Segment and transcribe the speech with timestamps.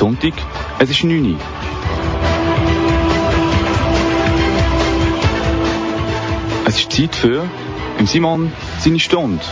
[0.00, 0.32] Sonntag,
[0.78, 1.38] es ist 9 Uhr.
[6.66, 7.44] Es ist Zeit für
[7.98, 9.44] im Simon seine Stunde.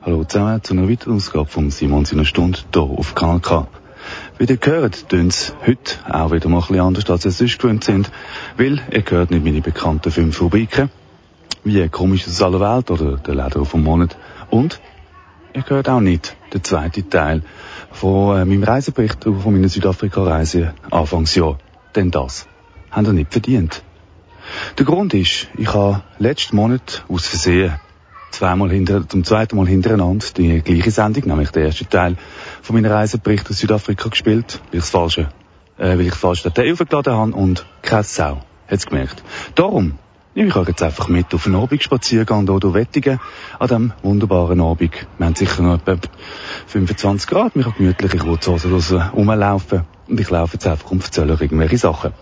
[0.00, 3.66] Hallo zusammen zu einer weiteren Ausgabe von Simon seiner Stunde hier auf Kanal K.
[4.38, 7.58] Wie ihr gehört, tun es heute auch wieder mal ein bisschen anders, als ihr sonst
[7.58, 8.10] gewöhnt sind,
[8.56, 10.88] weil ihr gehört nicht meine bekannten fünf Rubriken,
[11.62, 14.16] wie Komisches aus aller Welt oder der Leder vom Monat
[14.48, 14.80] und
[15.52, 17.42] ihr hört auch nicht den zweiten Teil
[17.90, 21.58] von äh, meinem Reisebericht von meiner Südafrika-Reise Anfangsjahr.
[21.94, 22.46] Denn das
[22.90, 23.82] haben ihr nicht verdient.
[24.78, 27.74] Der Grund ist, ich habe letzten Monat aus Versehen
[28.30, 32.16] zweimal hinter, zum zweiten Mal hintereinander die gleiche Sendung, nämlich der erste Teil
[32.62, 35.28] von meiner Reisebericht aus Südafrika gespielt, weil ich das falsche,
[35.78, 39.22] äh, weil ich falsch Datei aufgeladen habe und keine Sau hat's gemerkt.
[39.54, 39.98] Darum
[40.34, 43.20] ich euch jetzt einfach mit auf einen Abendspaziergang hier durch Wettigen
[43.58, 45.06] an diesem wunderbaren Abend.
[45.18, 45.96] Wir haben sicher noch etwa
[46.66, 51.78] 25 Grad, wir können gemütliche Kurzhosen rumlaufen und ich laufe jetzt einfach und erzähle irgendwelche
[51.78, 52.12] Sachen.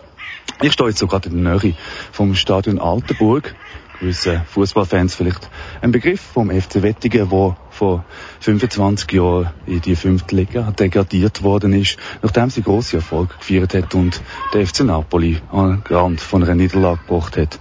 [0.62, 1.74] Ich stehe jetzt so gerade in der Nähe
[2.10, 3.54] vom Stadion Altenburg.
[4.00, 5.50] Gewissen Fußballfans vielleicht
[5.82, 8.04] ein Begriff vom FC Wettigen, wo vor
[8.40, 13.94] 25 Jahren in die fünfte Liga degradiert worden ist, nachdem sie große Erfolge gefeiert hat
[13.94, 14.22] und
[14.54, 17.58] der FC Napoli an Rand von einer Niederlage gebracht hat.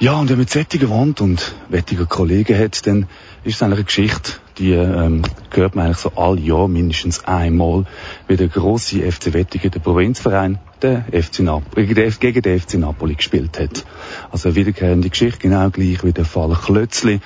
[0.00, 3.06] Ja, und wenn man Wettigen wohnt und Wettiger Kollegen hat, dann
[3.44, 7.86] ist es eigentlich eine Geschichte, die ähm, hört man eigentlich so all Jahr mindestens einmal,
[8.26, 13.58] wie der grosse FC Wettigen, der Provinzverein, der FC Napoli, gegen den FC Napoli gespielt
[13.60, 13.86] hat.
[14.32, 17.20] Also eine wiederkehrende Geschichte, genau gleich wie der Fall Klötzli.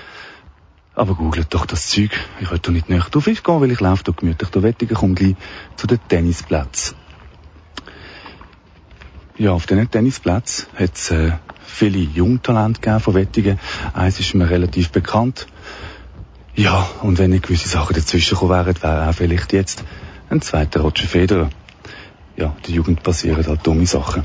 [0.95, 2.11] Aber googelt doch das Zeug.
[2.41, 5.15] Ich will doch nicht näher drauf gehen, weil ich laufe doch gemütlich durch Wettigen, komme
[5.15, 5.37] gleich
[5.77, 6.97] zu den Tennisplätzen.
[9.39, 11.33] Ja, auf diesen Tennisplätzen hat es äh,
[11.69, 13.59] viele Jungtalente gegeben von Wettigen.
[13.93, 15.47] Eins ist mir relativ bekannt.
[16.55, 19.85] Ja, und wenn nicht gewisse Sachen dazwischen gekommen wären, wäre auch vielleicht jetzt
[20.29, 21.51] ein zweiter Roger Federer.
[22.37, 24.25] Ja, der Jugend passieren halt dumme Sachen.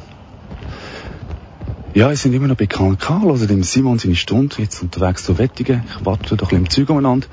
[1.94, 3.00] Ja, es sind immer noch bekannt.
[3.00, 5.84] Karl, hört dem Simon seine Stunde, jetzt unterwegs zu Wettigen.
[5.88, 7.28] Ich warte doch ein bisschen im Zeug umeinander.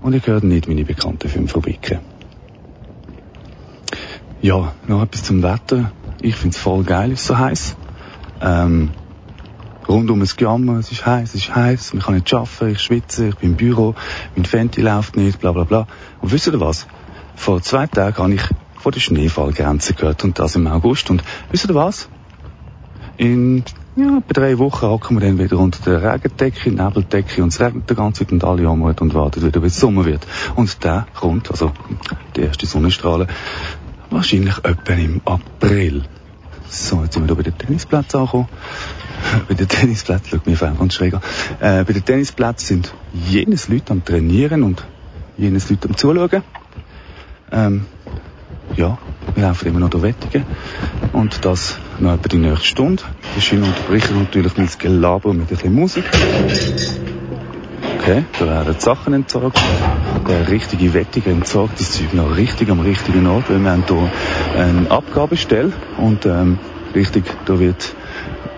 [0.00, 1.98] Und ich höre nicht meine bekannten fünf Rubriken.
[4.40, 5.92] Ja, noch etwas zum Wetter.
[6.20, 7.76] Ich find's voll geil, ist so heiß.
[8.42, 8.90] Ähm,
[9.88, 12.80] rund um es Gejammer, es ist heiß, es ist heiß, man kann nicht arbeiten, ich
[12.80, 13.94] schwitze, ich bin im Büro,
[14.34, 15.86] mein Fenty läuft nicht, bla bla bla.
[16.20, 16.86] Und wisst ihr was?
[17.36, 18.42] Vor zwei Tagen habe ich
[18.78, 21.08] von der Schneefallgrenze gehört und das im August.
[21.10, 22.08] Und wisst ihr was?
[23.16, 23.64] In
[23.94, 27.90] ja, bei drei Wochen hocken wir dann wieder unter der Regendecke, Nebeldecke und es regnet
[27.90, 30.26] die ganze Zeit und alle jammern und warten wieder, bis es Sommer wird.
[30.56, 31.72] Und der kommt, also
[32.34, 33.28] die erste Sonnenstrahlen,
[34.08, 36.04] wahrscheinlich etwa im April.
[36.72, 38.48] So, jetzt sind wir hier bei den Tennisplätzen angekommen.
[39.48, 41.20] bei den Tennisplätzen, schaut mir auf ganz schräg an.
[41.60, 44.82] Äh, bei den Tennisplätzen sind jenes Leute am Trainieren und
[45.36, 46.42] jenes Leute am Zuschauen.
[47.52, 47.84] Ähm,
[48.74, 48.96] ja,
[49.34, 50.44] wir laufen immer noch durch Wettigen.
[51.12, 53.02] Und das noch etwa die nächste Stunde.
[53.36, 56.04] Die schön unterbrechen natürlich mein Gelaber mit ein bisschen Musik.
[57.82, 59.60] Okay, da werden Sachen entsorgt.
[60.28, 64.10] Der richtige Wettiger entsorgt das Zeug noch richtig am richtigen Ort, weil wir haben hier
[64.56, 66.58] eine Abgabestelle und ähm,
[66.94, 67.94] richtig, da wird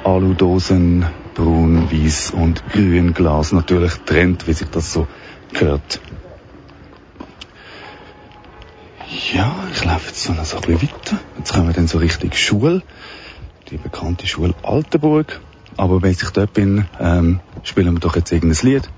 [0.05, 5.07] Aludosen, braun, weiß und grün Glas natürlich trennt, wie sich das so
[5.53, 6.01] gehört.
[9.33, 11.19] Ja, ich laufe jetzt noch so ein bisschen weiter.
[11.39, 12.83] Jetzt kommen wir dann so richtig Schule.
[13.71, 15.41] Die bekannte Schule Altenburg.
[15.77, 18.89] Aber wenn ich dort bin, ähm, spielen wir doch jetzt irgendein Lied.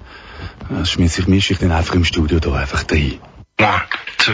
[0.68, 3.18] Das schmiss ich, mische ich dann einfach im Studio da einfach rein.
[3.58, 3.82] One,
[4.18, 4.32] two,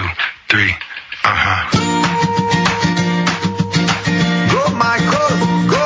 [0.48, 0.74] three,
[1.22, 1.66] aha.
[4.50, 5.81] Go Michael, go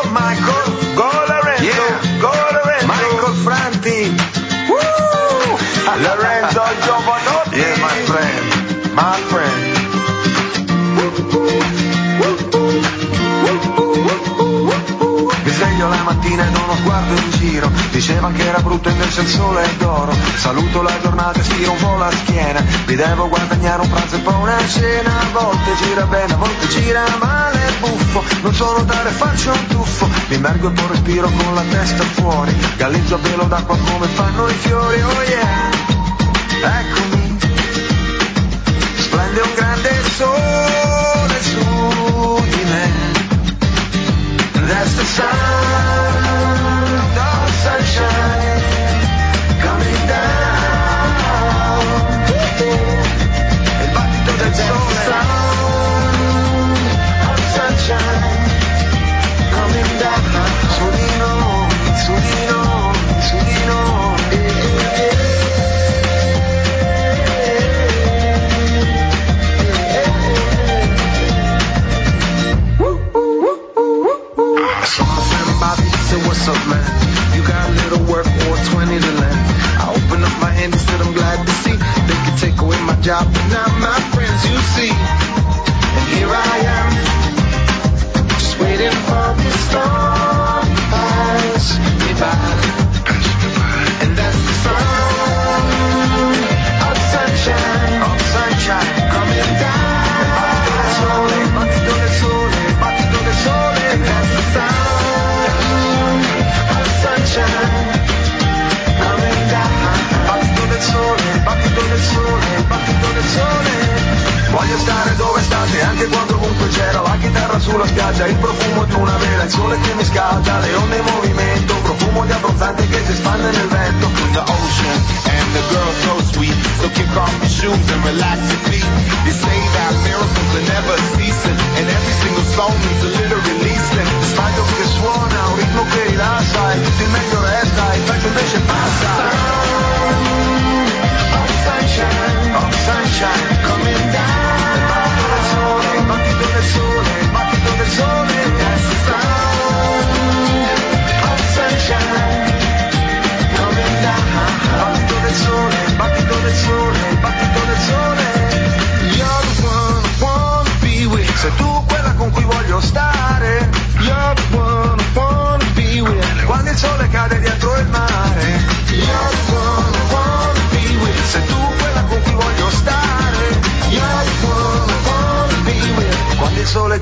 [18.16, 20.10] Diceva che era brutto invece il sole è d'oro.
[20.36, 22.64] Saluto la giornata e stiro un po' la schiena.
[22.86, 25.20] Mi devo guadagnare un pranzo e poi una cena.
[25.20, 28.24] A volte gira bene, a volte gira male buffo.
[28.40, 30.08] Non so nuotare, faccio un tuffo.
[30.28, 32.56] Mi immergo e poi respiro con la testa fuori.
[32.78, 35.70] Galleggio a velo d'acqua come fanno i fiori Oh yeah,
[36.80, 37.38] eccomi.
[38.96, 42.90] Splende un grande sole su di me.
[44.66, 45.04] That's the
[83.06, 85.05] job, not my friends, you see.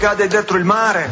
[0.05, 1.09] Cade dietro il mare.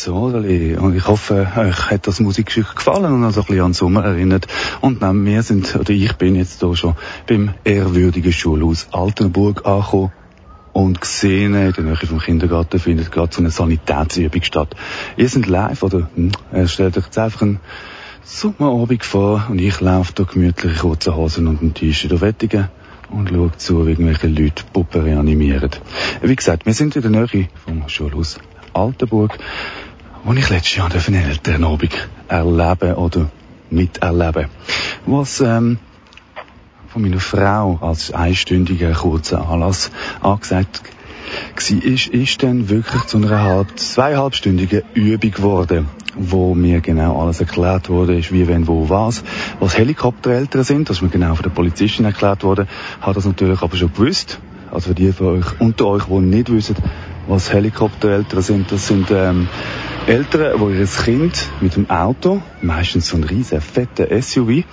[0.00, 3.74] So, und ich hoffe, euch hat das Musikstück gefallen und also ein bisschen an den
[3.74, 4.46] Sommer erinnert.
[4.80, 6.94] Und wir sind, oder ich bin jetzt hier schon
[7.26, 10.12] beim ehrwürdigen Schulhaus Altenburg angekommen
[10.72, 14.76] und gesehen, in der Nähe vom Kindergarten findet gerade so eine Sanitätsübung statt.
[15.16, 16.08] Ihr sind live, oder?
[16.14, 17.58] Hm, er stellt euch jetzt einfach einen
[18.22, 22.68] Sommerabend vor und ich laufe da gemütlich in kurzen Hosen und einem T-Shirt auf Wettigen
[23.10, 25.70] und schaue zu, wie irgendwelche Leute Puppen reanimieren.
[26.22, 28.38] Wie gesagt, wir sind in der Nähe vom Schulhaus
[28.74, 29.38] Altenburg,
[30.28, 33.30] wo ich letztes Jahr einen Elternabend erleben oder
[33.70, 34.48] miterleben.
[35.06, 35.78] Was ähm,
[36.88, 39.90] von meiner Frau als einstündiger kurzer Anlass
[40.20, 47.22] angesagt war, ist, ist dann wirklich zu einer halb, zweieinhalbstündigen Übung geworden, wo mir genau
[47.22, 49.24] alles erklärt wurde, ist wie, wenn, wo, was,
[49.60, 52.68] was Helikoptereltern sind, das mir genau von der Polizistin erklärt worden,
[53.00, 54.40] hat das natürlich aber schon gewusst,
[54.70, 56.76] also für die von euch, unter euch, die nicht wissen,
[57.28, 59.48] was Helikoptereltern sind, das sind ähm,
[60.08, 64.64] Eltern, die ihr Kind mit dem Auto, meistens so ein riesen fetter SUV,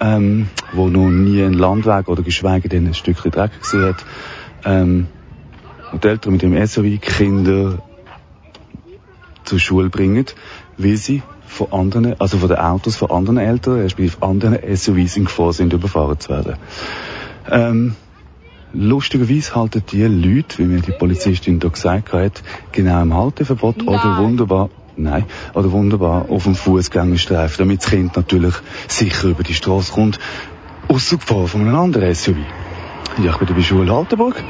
[0.00, 4.04] ähm, wo noch nie einen Landweg oder geschweige denn ein Stückchen Dreck gesehen hat,
[4.64, 5.06] ähm,
[5.92, 7.78] und die Eltern mit dem SUV Kinder
[9.44, 10.26] zur Schule bringen,
[10.76, 15.26] weil sie von anderen, also von den Autos von anderen Eltern, respektive anderen SUVs in
[15.26, 16.56] Gefahr sind, überfahren zu werden.
[17.48, 17.94] Ähm,
[18.72, 22.42] lustigerweise halten die Leute, wie mir die Polizistin da gesagt hat,
[22.72, 23.88] genau im Halteverbot Nein.
[23.88, 24.68] oder wunderbar
[25.02, 28.54] Nein, oder wunderbar auf dem Fußgängerstreifen, damit das Kind natürlich
[28.86, 30.18] sicher über die Straße kommt,
[30.88, 32.36] außer Gefahr von einem anderen SUV.
[33.22, 34.42] Ja, ich bin bei Schule Altenburg.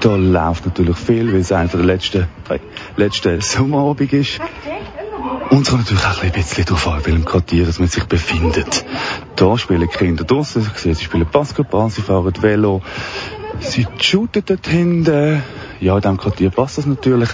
[0.00, 2.58] Da läuft natürlich viel, weil es einer der letzten, äh,
[2.96, 4.40] letzten Sommerabend ist.
[5.50, 8.84] Und es kommt natürlich auch ein bisschen darauf an, in welchem Quartier man sich befindet.
[9.36, 12.82] Da spielen die Kinder draussen, ich sehe, sie spielen Basketball, sie fahren Velo,
[13.60, 15.42] sie shooten dort hinten.
[15.82, 17.28] Ja, in diesem Quartier passt das natürlich.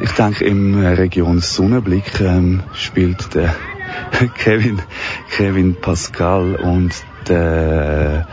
[0.00, 3.54] Ich denke, im äh, Region Sonnenblick ähm, spielt der
[4.38, 4.80] Kevin,
[5.30, 6.94] Kevin Pascal und
[7.28, 8.26] der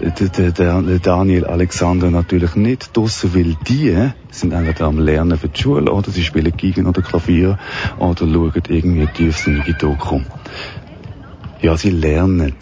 [0.00, 5.60] der, der, Daniel Alexander natürlich nicht draussen, weil die sind entweder am Lernen für die
[5.60, 7.58] Schule oder sie spielen Gigen oder Klavier
[7.98, 10.20] oder schauen irgendwie tiefsinnige Doku.
[11.60, 12.54] Ja, sie lernen.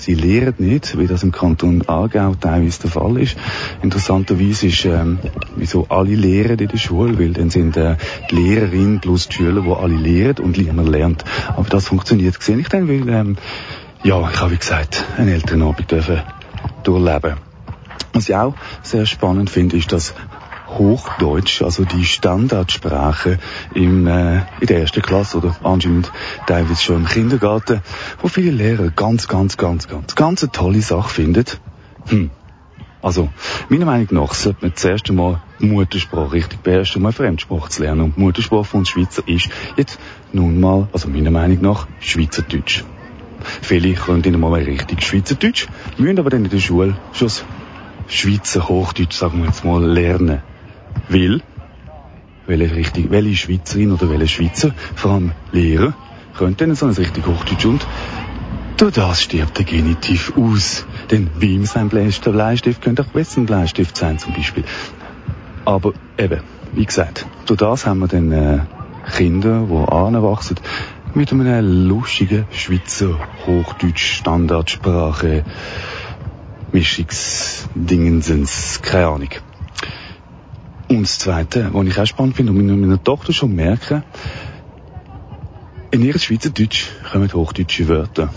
[0.00, 3.36] Sie lehren nicht, wie das im Kanton Aargau teilweise der Fall ist.
[3.82, 5.18] Interessanterweise ist, ähm,
[5.56, 7.96] wieso alle lehren in der Schule, weil dann sind äh,
[8.30, 11.24] die Lehrerin plus die Schüler, die alle lehren und niemand lernt.
[11.48, 13.36] Aber das funktioniert, sehe ich dann, weil, ähm,
[14.02, 16.22] ja, ich habe wie gesagt, einen Elternabend dürfen
[16.82, 17.34] durchleben.
[18.14, 20.14] Was ich auch sehr spannend finde, ist, dass
[20.78, 23.38] Hochdeutsch, also die Standardsprache
[23.74, 26.12] im, äh, in der ersten Klasse oder anscheinend
[26.46, 27.82] teilweise schon im Kindergarten,
[28.20, 31.44] wo viele Lehrer ganz, ganz, ganz, ganz, ganz eine tolle Sache finden.
[32.08, 32.30] Hm.
[33.02, 33.30] Also,
[33.70, 38.02] meiner Meinung nach sollte man zuerst einmal Muttersprache richtig beherrschen, um eine Fremdsprache zu lernen.
[38.02, 39.98] Und Muttersprache von Schweizer ist jetzt
[40.32, 42.84] nun mal, also meiner Meinung nach, Schweizerdeutsch.
[43.62, 47.44] Viele können nicht mal richtig Schweizerdeutsch, müssen aber dann in der Schule schon das
[48.06, 50.42] Schweizer Hochdeutsch, sagen wir jetzt mal, lernen.
[51.10, 51.42] Weil,
[52.46, 55.94] welche, richtig, welche Schweizerin oder welche Schweizer, vor allem Lehrer,
[56.38, 57.84] können dann so ein richtig Hochdeutsch und
[58.76, 60.86] durch das stirbt der Genitiv aus.
[61.10, 64.62] Denn Wim sein Bleistift könnte auch Wessen Bleistift sein zum Beispiel.
[65.64, 66.40] Aber eben,
[66.72, 68.60] wie gesagt, durch das haben wir dann äh,
[69.16, 70.56] Kinder, die anwachsen,
[71.12, 75.44] mit einem lustigen Schweizer Hochdeutsch Standardsprache
[76.72, 79.30] Mischungsdingensens, keine Ahnung.
[80.90, 84.02] Und das Zweite, was ich auch spannend finde und meiner Tochter schon merke,
[85.92, 88.34] in ihr Schweizerdeutsch kommen hochdeutsche Wörter.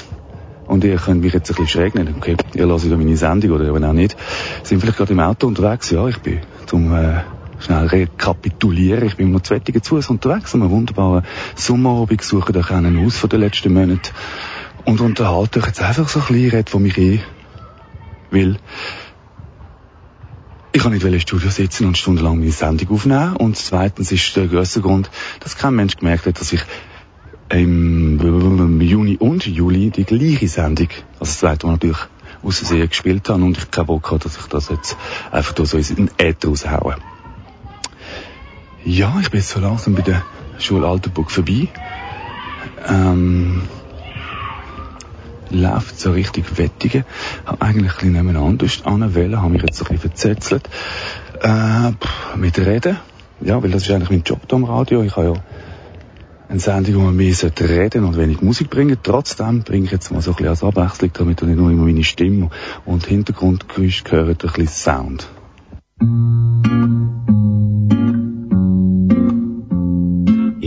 [0.68, 2.14] Und ihr könnt mich jetzt ein bisschen schräg nennen.
[2.16, 4.16] Okay, ihr lasst da meine Sendung oder eben auch nicht.
[4.62, 5.90] Sind vielleicht gerade im Auto unterwegs?
[5.90, 7.22] Ja, ich bin zum äh,
[7.60, 9.08] schnell rekapitulieren.
[9.08, 11.24] Ich bin noch zwettige zu unterwegs, einen wunderbaren
[11.56, 14.14] Sommerabend, suche euch einen aus von den letzten Monaten
[14.86, 17.20] und unterhalte euch jetzt einfach so ein bisschen, red von mich eh
[18.30, 18.58] will.
[20.76, 23.36] Ich kann nicht im Studio sitzen und stundenlang meine Sendung aufnehmen.
[23.36, 26.62] Und zweitens ist der grösste Grund, dass kein Mensch gemerkt hat, dass ich
[27.50, 30.88] im Juni und Juli die gleiche Sendung,
[31.20, 32.00] also das zweite Mal natürlich,
[32.42, 34.98] aus Versehen gespielt habe und ich keinen Bock habe, dass ich das jetzt
[35.32, 36.96] einfach so in den Äther raushaue.
[38.84, 40.26] Ja, ich bin jetzt so langsam bei der
[40.58, 41.68] Schule Altenburg vorbei.
[42.88, 43.62] Ähm,
[45.54, 47.06] läuft so richtig wettige.
[47.46, 50.70] Habe eigentlich ein bisschen anders anwählen, habe mich jetzt ein bisschen verzetzelt.
[51.42, 51.92] Äh,
[52.38, 52.98] mit Reden.
[53.42, 55.04] Ja, weil das ist eigentlich mein Job hier am Radio.
[55.04, 55.34] Ich habe ja
[56.50, 58.98] eine Sendung, wo man mehr reden und wenig Musik bringen.
[59.02, 61.86] Trotzdem bringe ich jetzt mal so ein bisschen als Abwechslung, damit ihr nicht nur immer
[61.86, 62.50] meine Stimme
[62.86, 65.28] und Hintergrundgeräusche gehört, ein bisschen Sound.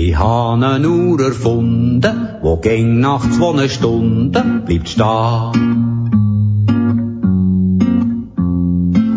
[0.08, 5.10] Ich habe eine Uhr erfunden, wo ging nach zwei Stunden bleibt stehen.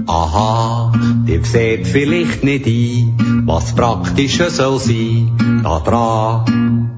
[0.07, 0.91] Aha,
[1.27, 6.89] ihr seht vielleicht nicht ein, was praktischer soll sein, da dran.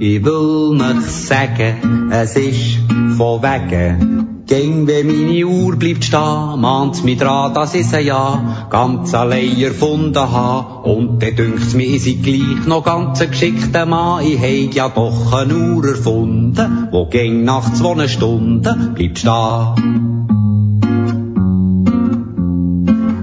[0.00, 2.78] Ich will nicht sagen, es ist
[3.16, 8.66] von wegen, Ging, wenn meine Uhr bleibt stehen, mahnt's mich dran, dass ich sie ja
[8.68, 10.82] ganz allein erfunden ha.
[10.84, 14.22] Und dann dünkt's mir, sie gleich noch ganz ein geschickter Mann.
[14.22, 20.04] Ich heig ja doch eine Uhr erfunden, wo ging nach zwei Stunden bleibt stehen.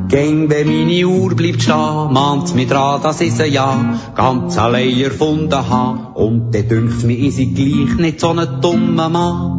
[0.10, 5.00] Gäng, wenn meine Uhr bleibt stehen, mahnt's mich dran, dass ich sie ja ganz allein
[5.00, 6.14] erfunden ha.
[6.16, 9.51] Und dann dünkt's mir, ich sie gleich nicht so ein dummer Mann.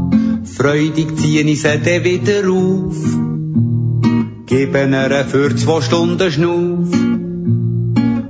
[0.44, 2.96] Freudig zieh ich sie dann wieder auf.
[4.46, 6.92] Geben ihr für zwei Stunden Schnuff.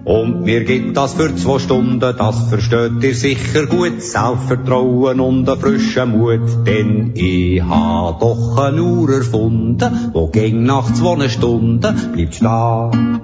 [0.05, 5.61] Und mir gibt das für zwei Stunden, das versteht ihr sicher gut, Selbstvertrauen und einen
[5.61, 11.81] frischen Mut, denn ich ha doch eine Uhr erfunden, wo ging nach zwei Stunden
[12.13, 13.21] bleibt stehen.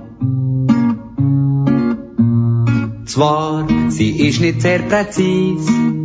[3.05, 5.98] Zwar, sie ist nicht sehr präzise,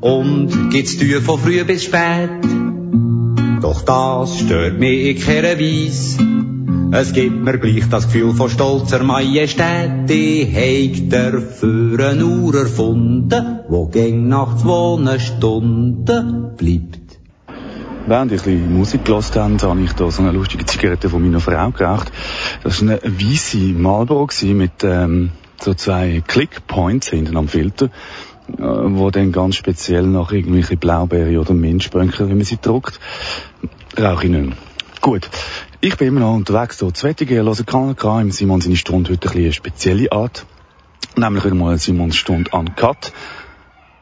[0.00, 2.30] und gibt's Tür von früh bis spät.
[3.60, 6.18] Doch das stört mich in keiner Weise.
[6.92, 10.10] Es gibt mir gleich das Gefühl von stolzer Majestät.
[10.10, 16.98] Ich heig dafür eine Uhr erfunden, wo ging nach zwei Stunden bleibt.
[18.06, 21.22] Während ich ein bisschen Musik gehört habe, habe ich da so eine lustige Zigarette von
[21.22, 22.10] meiner Frau geraucht.
[22.64, 25.30] Das war eine weisse Marlboro mit ähm,
[25.60, 27.90] so zwei Click-Points hinten am Filter.
[28.58, 32.98] Äh, wo dann ganz speziell nach irgendwelche Blaubeere oder Minzbönkel, wenn man sie druckt,
[33.98, 34.56] rauche ich nicht mehr.
[35.00, 35.28] Gut.
[35.80, 39.30] Ich bin immer noch unterwegs, so zu Wettigen, höre Kanal im Simon seine Stunde heute
[39.30, 40.44] ein eine spezielle Art.
[41.16, 43.12] Nämlich wieder mal Simons Stunde an Cut.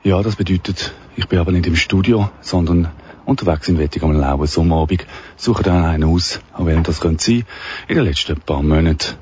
[0.02, 2.88] Ja, das bedeutet, ich bin aber nicht im Studio, sondern
[3.24, 7.44] unterwegs in Wettig am lauen Sommerabend, suche dann einen aus, an wem das könnte sein,
[7.86, 9.14] in den letzten paar Monaten.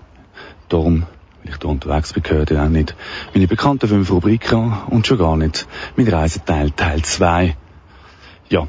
[0.68, 1.04] Darum
[1.48, 2.94] ich da unterwegs bin, gehört ja auch nicht
[3.34, 7.56] meine bekannten fünf Rubriken und schon gar nicht mein Reiseteil Teil 2.
[8.48, 8.68] Ja,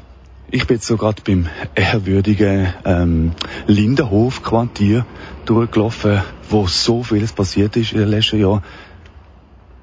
[0.50, 3.32] ich bin jetzt so gerade beim ehrwürdigen ähm,
[3.66, 5.04] Lindenhof-Quartier
[5.44, 8.62] durchgelaufen, wo so vieles passiert ist in den letzten Jahren.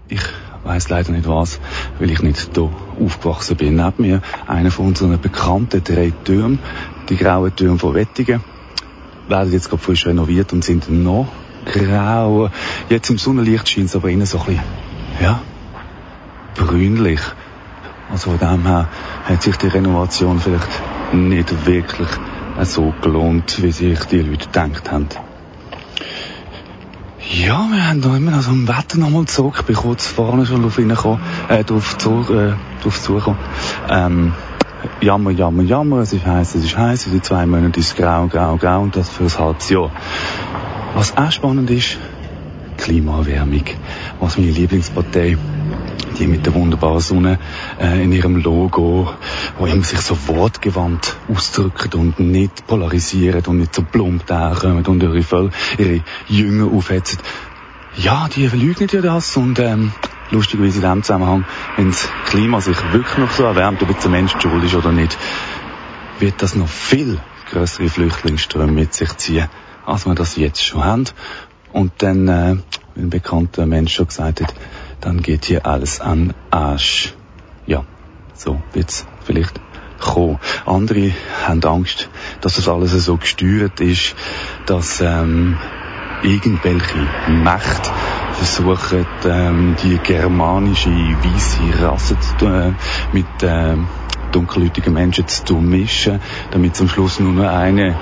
[0.07, 0.21] Ich
[0.63, 1.59] weiß leider nicht was,
[1.99, 3.75] weil ich nicht hier aufgewachsen bin.
[3.75, 6.59] Neben mir einer von unseren bekannten drei Türmen,
[7.09, 8.41] die grauen Türme von Wettigen.
[9.27, 11.27] werden jetzt gerade frisch renoviert und sind noch
[11.65, 12.49] grau.
[12.89, 14.63] Jetzt im Sonnenlicht scheint es aber innen so ein bisschen,
[15.21, 15.41] ja,
[16.55, 17.21] brünlich.
[18.11, 18.87] Also von dem her
[19.25, 20.69] hat sich die Renovation vielleicht
[21.13, 22.07] nicht wirklich
[22.61, 25.09] so gelohnt, wie sich die Leute gedacht haben.
[27.27, 29.25] Ja, wir haben noch immer noch so ein Wetter nochmal
[29.65, 31.19] bin kurz vorne schon drauf reingekommen,
[31.49, 32.53] äh, drauf, zu, äh,
[32.83, 33.39] drauf zugekommen.
[33.89, 34.33] Ähm,
[35.01, 38.27] jammer, jammer, jammer, es ist heiß, es ist heiß, in zwei Monaten ist es grau,
[38.27, 39.91] grau, grau und das für ein halbes Jahr.
[40.95, 41.97] Was auch spannend ist,
[42.77, 43.65] Klimaerwärmung.
[44.21, 45.37] Was meine Lieblingspartei,
[46.17, 47.37] die mit der wunderbaren Sonne
[47.81, 49.13] äh, in ihrem Logo,
[49.59, 55.03] wo immer sich so wortgewandt ausdrücken und nicht polarisieren und nicht so plump kommen und
[55.03, 57.19] ihre, voll, ihre Jünger aufhetzen.
[57.97, 59.91] Ja, die verleugnen ja das und ähm,
[60.31, 61.43] lustigerweise in dem Zusammenhang,
[61.75, 64.93] wenn das Klima sich wirklich noch so erwärmt, ob jetzt der Mensch schuld ist oder
[64.93, 65.17] nicht,
[66.19, 67.19] wird das noch viel
[67.51, 69.49] größere Flüchtlingsströme mit sich ziehen,
[69.85, 71.05] als wir das jetzt schon haben.
[71.71, 72.57] Und dann, äh,
[72.95, 74.53] wie ein bekannter Mensch schon gesagt hat,
[75.01, 77.13] dann geht hier alles an Arsch.
[77.65, 77.83] Ja,
[78.33, 79.59] so wird's vielleicht
[79.99, 80.39] kommen.
[80.65, 81.11] Andere
[81.45, 82.09] haben Angst,
[82.41, 84.15] dass das alles so gesteuert ist,
[84.65, 85.57] dass ähm,
[86.23, 87.91] irgendwelche Mächte
[88.33, 92.73] versuchen, ähm, die germanische weiße Rasse zu, äh,
[93.11, 93.75] mit äh,
[94.31, 96.19] dunkelhäutigen Menschen zu mischen,
[96.51, 97.95] damit zum Schluss nur noch eine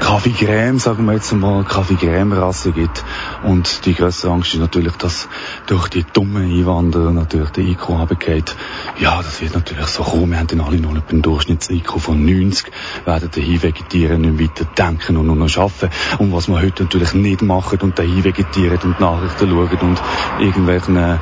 [0.00, 3.04] Kaffee Crème, sagen wir jetzt mal, Kaffee Crème Rasse gibt.
[3.44, 5.28] Und die größte Angst ist natürlich, dass
[5.66, 8.56] durch die dummen Einwanderer natürlich der IQ runtergeht.
[8.98, 10.30] Ja, das wird natürlich so kommen.
[10.30, 12.72] Wir haben dann alle noch einen Durchschnitts-IQ von 90,
[13.04, 15.90] werden dahin vegetieren, nicht weiter denken und nur noch arbeiten.
[16.18, 20.02] Und was wir heute natürlich nicht machen und dahin vegetieren und Nachrichten schauen und
[20.40, 21.18] irgendwelchen äh,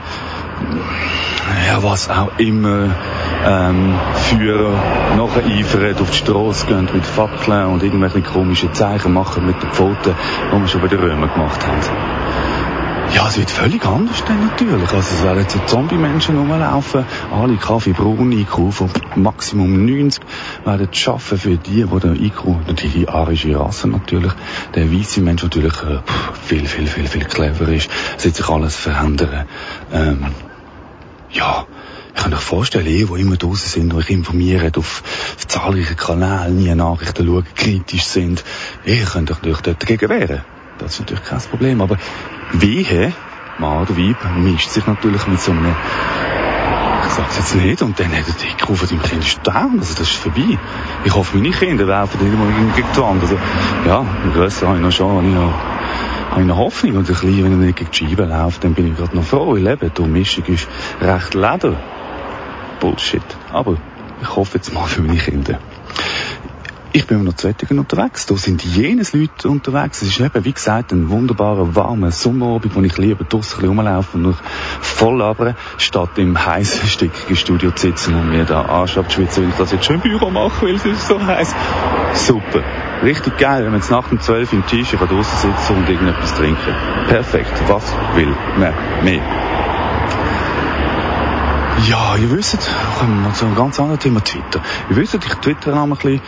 [1.67, 2.91] ja, was auch immer,
[3.45, 4.73] ähm, Führer
[5.17, 9.71] nachher eifern, auf die Straße gehen mit Fackeln und irgendwelche komischen Zeichen machen mit den
[9.71, 10.15] Pfoten,
[10.53, 11.81] die wir schon bei den Römern gemacht haben.
[13.15, 14.93] Ja, es wird völlig anders dann natürlich.
[14.93, 20.23] Also es werden so Zombie-Menschen rumlaufen, alle Kaffee braun, IQ von Maximum 90,
[20.67, 22.43] werden schaffen für die, die der IQ,
[22.83, 24.33] die arische Rasse natürlich,
[24.75, 26.01] der weiße Mensch natürlich äh,
[26.45, 27.91] viel, viel, viel, viel cleverer ist.
[28.19, 29.47] Es wird sich alles verändern.
[29.91, 30.27] Ähm,
[31.31, 31.67] ja,
[32.15, 35.03] ich kann euch vorstellen, ihr, die immer draußen sind, euch informieren, auf,
[35.37, 38.45] auf zahlreichen Kanälen, nie Nachrichten schauen, kritisch sind,
[38.85, 40.43] ihr könnt euch natürlich dort dagegen wehren.
[40.79, 41.81] Das ist natürlich kein Problem.
[41.81, 41.97] Aber
[42.53, 43.13] wehe,
[43.59, 45.75] Mann oder Weib mischt sich natürlich mit so einem
[47.07, 49.95] ich sag's jetzt nicht, und dann hat er die Kuh von deinem Kind down, also
[49.95, 50.59] das ist vorbei.
[51.05, 53.23] Ich hoffe, meine Kinder werfen nicht mal gegen die Wand.
[53.23, 53.39] Also,
[53.87, 55.55] ja, grösser habe ich noch schon, ich habe
[56.37, 56.97] noch Hoffnung.
[56.97, 59.25] Und ein bisschen, wenn er nicht gegen die Scheibe läuft, dann bin ich gerade noch
[59.25, 59.57] froh.
[59.57, 59.91] Ich lebe.
[59.91, 60.69] Die Mischung ist
[61.01, 61.77] recht leder.
[62.81, 63.23] Bullshit.
[63.53, 63.77] Aber
[64.21, 65.59] ich hoffe jetzt mal für meine Kinder.
[66.93, 68.25] Ich bin noch zu Wettingen unterwegs.
[68.25, 70.01] Da sind jenes Leute unterwegs.
[70.01, 74.37] Es ist eben, wie gesagt, ein wunderbarer, warmer Sommerabend, wo ich lieber draussen rumlaufen und
[74.81, 79.51] voll labern, statt im heißen, stickigen Studio zu sitzen und mir da Arsch abzuschwitzen, weil
[79.51, 81.55] ich das jetzt schon im Büro mache, weil es ist so heiß.
[82.15, 82.63] Super.
[83.03, 86.75] Richtig geil, wenn man jetzt nach dem 12 im T-Shirt draussen sitzen und irgendetwas trinken.
[87.07, 87.53] Perfekt.
[87.69, 88.73] Was will man
[89.05, 89.23] mehr?
[91.87, 94.61] Ja, ihr wisst, kommen wir zu einem ganz anderen Thema, Twitter.
[94.91, 96.21] Ihr wisst, ich twitter noch ein bisschen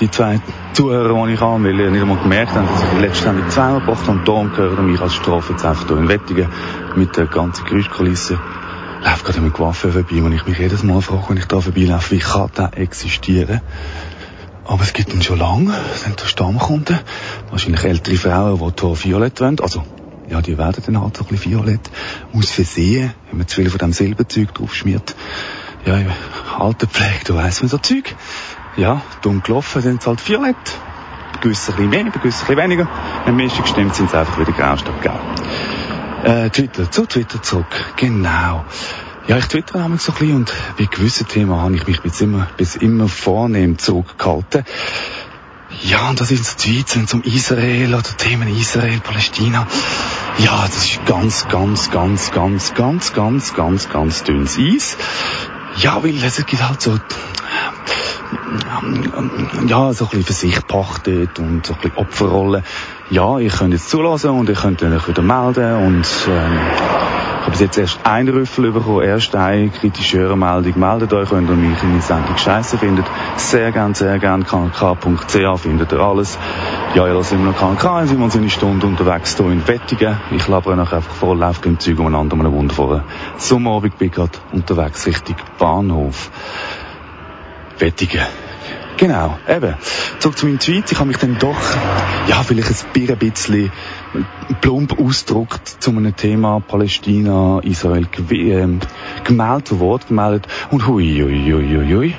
[0.00, 0.40] die zwei
[0.72, 4.06] Zuhörer, die ich habe, weil ihr nicht einmal gemerkt habt, dass ich letztendlich zweimal gebracht
[4.06, 6.48] habe und darum gehört mich als Strafe jetzt einfach hier in Wettingen
[6.96, 8.38] mit der ganzen Geräuschkulisse.
[9.02, 12.10] Läuft gerade mit Waffe vorbei, und ich mich jedes Mal frage, wenn ich da vorbeilaufe,
[12.12, 13.60] wie kann der existieren?
[14.66, 16.98] Aber es gibt ihn schon lange, sind da Stammkunden,
[17.50, 19.84] wahrscheinlich ältere Frauen, die Tor Violett wollen, also
[20.30, 21.90] ja, die werden dann halt so ein bisschen violett.
[22.32, 25.16] Aus Versehen, wenn man zu viel von dem Silberzeug drauf schmiert.
[25.84, 25.98] Ja,
[26.56, 28.14] alte Pflege, da weiss man so Zeug.
[28.76, 30.56] Ja, dumm gelaufen sind sie halt violett.
[31.32, 32.88] Bei gewissen ein bisschen mehr, bei gewissen ein bisschen weniger.
[33.24, 35.20] Wenn Mischung stimmt, sind sie einfach wieder grau statt gelb.
[36.24, 37.66] Äh, Twitter, zu Twitter zurück.
[37.96, 38.64] Genau.
[39.26, 42.20] Ja, ich twitter nämlich so ein bisschen und bei gewissen Themen habe ich mich bis
[42.20, 44.64] immer, bis immer vornehm zurückgehalten.
[45.82, 49.66] Ja, und das sind so Tweets, wenn es Israel oder Themen Israel, Palästina.
[50.38, 54.96] Ja, das ist ganz, ganz, ganz, ganz, ganz, ganz, ganz, ganz dünnes Eis.
[55.76, 56.98] Ja, weil es gibt halt so,
[59.66, 62.62] ja, so ein bisschen für sich pachtet und so ein bisschen Opferrolle.
[63.10, 66.58] Ja, ich könnte jetzt zulassen und ich könnte euch wieder melden und, ähm,
[67.40, 70.78] ich habe bis jetzt erst einen Rüffel bekommen, erst eine kritische Hörermeldung.
[70.78, 73.06] Meldet euch, wenn ihr mich in die Sendung scheiße findet.
[73.36, 76.38] Sehr gern, sehr gern, knk.ch findet ihr alles.
[76.94, 80.18] Ja, ihr lasst immer noch KNK, sind wir uns eine Stunde unterwegs hier in Wettigen.
[80.32, 83.04] Ich labere euch einfach voll, läuft im Zeug umeinander, um einen wundervollen
[83.38, 86.30] Sommerabend bin gerade unterwegs Richtung Bahnhof.
[87.80, 88.26] Wettigen.
[89.00, 89.76] Genau, eben.
[90.18, 90.92] Zurück zu meinem Tweet.
[90.92, 91.56] Ich habe mich dann doch,
[92.26, 93.72] ja, vielleicht ein bisschen
[94.60, 98.78] plump ausgedruckt zu einem Thema Palästina, Israel äh,
[99.24, 100.46] gemeldet, zu Wort gemeldet.
[100.70, 102.14] Und hui, hui, hui, hui, hui.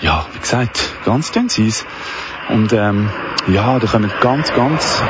[0.00, 1.86] Ja, wie gesagt, ganz dünn sie's.
[2.48, 3.10] Und ähm,
[3.46, 5.00] ja, da kommen ganz, ganz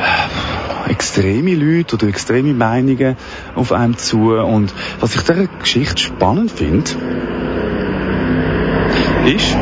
[0.00, 3.16] äh, extreme Leute oder extreme Meinungen
[3.54, 4.32] auf einem zu.
[4.32, 6.90] Und was ich dieser Geschichte spannend finde,
[9.26, 9.56] ist,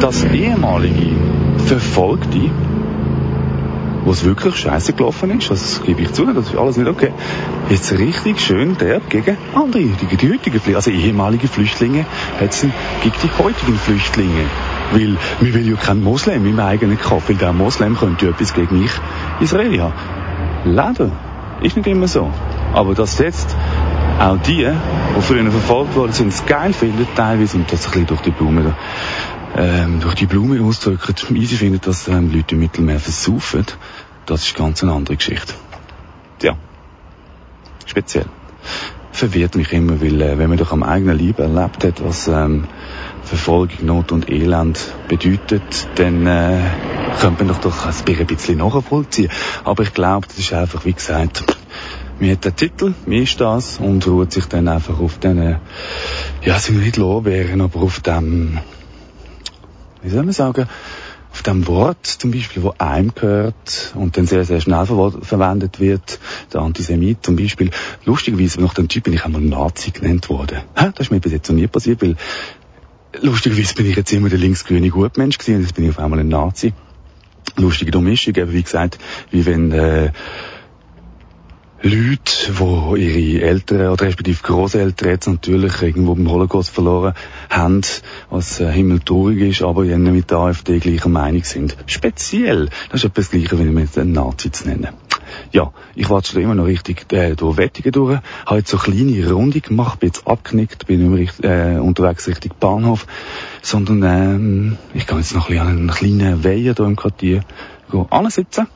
[0.00, 1.16] dass ehemalige
[1.66, 2.50] Verfolgte,
[4.04, 7.12] wo es wirklich scheiße gelaufen ist, das gebe ich zu, das ist alles nicht okay,
[7.70, 12.04] jetzt richtig schön derb gegen andere, die, die heutigen Flüchtlinge, also ehemalige Flüchtlinge,
[12.38, 14.44] hetzen gegen die heutigen Flüchtlinge.
[14.92, 18.78] Weil, wir will ja keinen Moslem im eigenen Kopf, weil der Moslem könnte etwas gegen
[18.78, 18.92] mich,
[19.40, 19.94] Israeli haben.
[20.64, 21.10] Leider.
[21.62, 22.30] Ist nicht immer so.
[22.74, 23.56] Aber dass jetzt
[24.18, 24.66] auch die,
[25.16, 28.30] die früher verfolgt worden sind, es geil finden, teilweise, und das ein bisschen durch die
[28.30, 28.74] Blume,
[29.56, 33.64] ähm, durch die Blume ausdrücken, easy finden, dass ähm, Leute im Mittelmeer versaufen,
[34.26, 35.54] das ist ganz eine andere Geschichte.
[36.42, 36.56] Ja.
[37.86, 38.26] Speziell.
[39.12, 42.64] Verwirrt mich immer, weil, äh, wenn man doch am eigenen Leib erlebt hat, was, ähm,
[43.24, 46.60] Verfolgung, Not und Elend bedeutet, dann äh,
[47.20, 49.30] könnte man doch doch ein bisschen nachvollziehen.
[49.64, 51.42] Aber ich glaube, das ist einfach, wie gesagt,
[52.24, 55.58] mir hat der Titel, mir ist das, und ruht sich dann einfach auf den,
[56.42, 58.60] ja, sind nicht Lorbeeren, aber auf dem,
[60.02, 60.66] wie soll man sagen,
[61.30, 65.80] auf dem Wort zum Beispiel, wo einem gehört und dann sehr, sehr schnell ver verwendet
[65.80, 66.18] wird,
[66.50, 67.70] der Antisemit zum Beispiel.
[68.06, 70.60] Lustigerweise, nach dem Typ bin ich einmal Nazi genannt worden.
[70.74, 72.16] Das ist mir bis jetzt noch nie passiert, weil
[73.20, 76.20] lustigerweise bin ich jetzt immer der linksgrüne Gutmensch gewesen und jetzt bin ich auf einmal
[76.20, 76.72] ein Nazi.
[77.56, 78.98] Lustige Mischung, eben wie gesagt,
[79.30, 80.12] wie wenn äh,
[81.86, 87.12] Leute, die ihre Eltern oder respektive Großeltern jetzt natürlich irgendwo beim Holocaust verloren
[87.50, 87.82] haben,
[88.30, 91.76] was äh, himmeltraurig ist, aber die mit der AfD gleicher Meinung sind.
[91.84, 92.70] Speziell.
[92.88, 94.88] Das ist etwas Gleiches, wie wir einen Nazi zu nennen.
[95.52, 98.18] Ja, ich warte schon immer noch richtig äh, durch Wettigen durch.
[98.46, 102.26] Habe jetzt so eine kleine Runde gemacht, bin jetzt abgenickt, bin nicht mehr äh, unterwegs
[102.26, 103.06] Richtung Bahnhof,
[103.60, 107.44] sondern ähm, ich gehe jetzt noch ein bisschen an einen kleinen Weiher hier im Quartier
[108.08, 108.68] ansitzen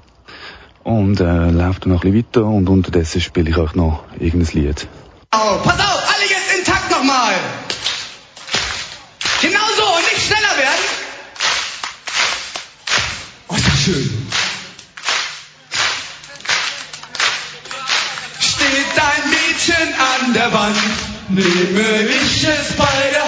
[0.88, 4.54] und äh, laufe dann noch ein bisschen weiter und unterdessen spiele ich euch noch irgendein
[4.54, 4.88] Lied.
[5.34, 7.34] Oh, pass auf, alle jetzt intakt nochmal.
[9.42, 10.84] Genau so und nicht schneller werden.
[13.48, 14.28] Oh, ist das schön.
[18.40, 20.76] Steht dein Mädchen an der Wand,
[21.28, 23.27] nehme ich es bei der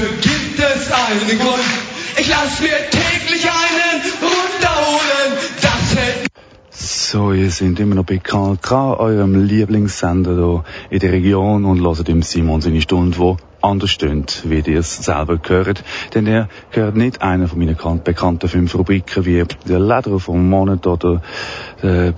[0.00, 1.64] dafür gibt es einen Grund.
[2.18, 6.26] Ich lass mir täglich einen runterholen, das hält
[6.72, 12.08] so, ihr seid immer noch bei KK, eurem Lieblingssender hier in der Region und hört
[12.08, 15.84] im Simon seine Stunde, wo anders stöhnt, wie ihr es selber gehört.
[16.14, 20.86] Denn er gehört nicht einer von meinen bekannten fünf Rubriken wie der Leder vom Monat
[20.86, 21.22] oder
[21.82, 22.12] äh, äh,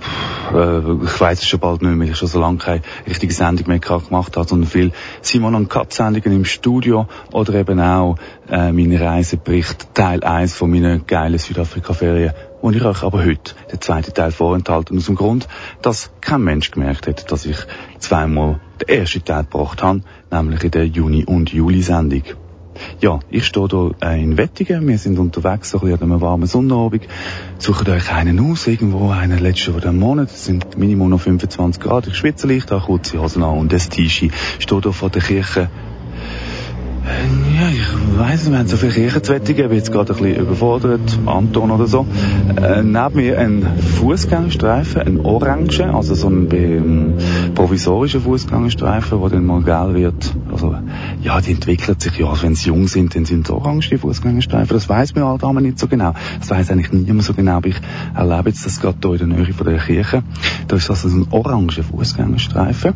[1.03, 3.79] ich weiß es schon bald nicht mehr, ich schon so lange keine richtige Sendung mehr
[3.79, 8.17] gemacht habe, sondern viel Simon und Kat Sendungen im Studio oder eben auch
[8.49, 13.81] äh, meine Reisebericht Teil 1 von meinen geilen Südafrika-Ferien und ich euch aber heute den
[13.81, 15.49] zweiten Teil vorenthalten, aus dem Grund,
[15.81, 17.57] dass kein Mensch gemerkt hat, dass ich
[17.99, 22.23] zweimal den ersten Teil gebracht habe, nämlich in der Juni- und Juli-Sendung.
[22.99, 26.47] Ja, ich stehe hier in Wettigen, wir sind unterwegs, so ein bisschen an einem warmen
[26.47, 27.07] Sonnenabend,
[27.59, 29.39] sucht euch einen aus, irgendwo einen.
[29.39, 33.43] Letzten oder Monat, es sind Minimum noch 25 Grad, ich schwitze leicht, habe kurze Hosen
[33.43, 35.69] an und das T-Shirt, stehe hier vor der Kirche
[37.05, 41.19] ja, ich weiss wir haben so viele Kirchenzwettige, ich bin jetzt gerade ein bisschen überfordert,
[41.25, 42.05] Anton oder so.
[42.55, 43.65] Äh, neben mir ein
[43.97, 47.13] Fußgängerstreifen, ein orange, also so ein ähm,
[47.55, 50.33] provisorischer Fußgängerstreifen, der dann mal gelb wird.
[50.51, 50.75] Also,
[51.21, 54.73] ja, die entwickelt sich ja, wenn sie jung sind, dann sind es orange, Fußgängerstreifen.
[54.73, 56.13] Das weiss man halt aber nicht so genau.
[56.39, 57.81] Das weiss eigentlich niemand so genau, aber ich
[58.15, 60.23] erlebe jetzt das gerade hier in der Nähe von der Kirche.
[60.67, 62.93] Da ist also ein oranger Fußgängerstreifen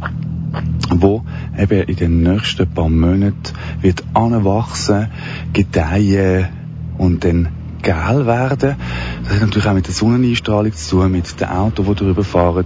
[0.89, 1.23] wo
[1.57, 5.07] eben in den nächsten paar Monaten wird anwachsen,
[5.53, 6.47] gedeihen
[6.97, 7.49] und dann
[7.81, 8.75] gel werden.
[9.23, 12.65] Das hat natürlich auch mit der Sonneneinstrahlung zu tun, mit den Autos, die darüber fahren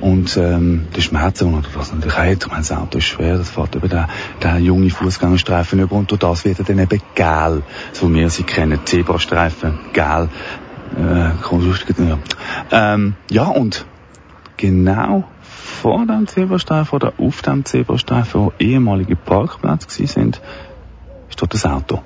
[0.00, 2.44] und ähm, den Schmerzen, die das natürlich hat.
[2.44, 4.06] Ich meine, das Auto ist schwer, das fährt über den,
[4.42, 8.30] den junge Fußgängerstreifen über und durch das wird er dann eben gel, so wie wir
[8.30, 10.28] sie kennen, Zebrastreifen, gel.
[10.96, 11.30] Äh,
[12.08, 12.18] ja.
[12.70, 13.84] Ähm, ja, und
[14.56, 20.40] genau vor dem Zebrastreifen oder auf dem Zebrastreifen, wo ehemalige Parkplätze sind,
[21.28, 22.02] ist dort das Auto.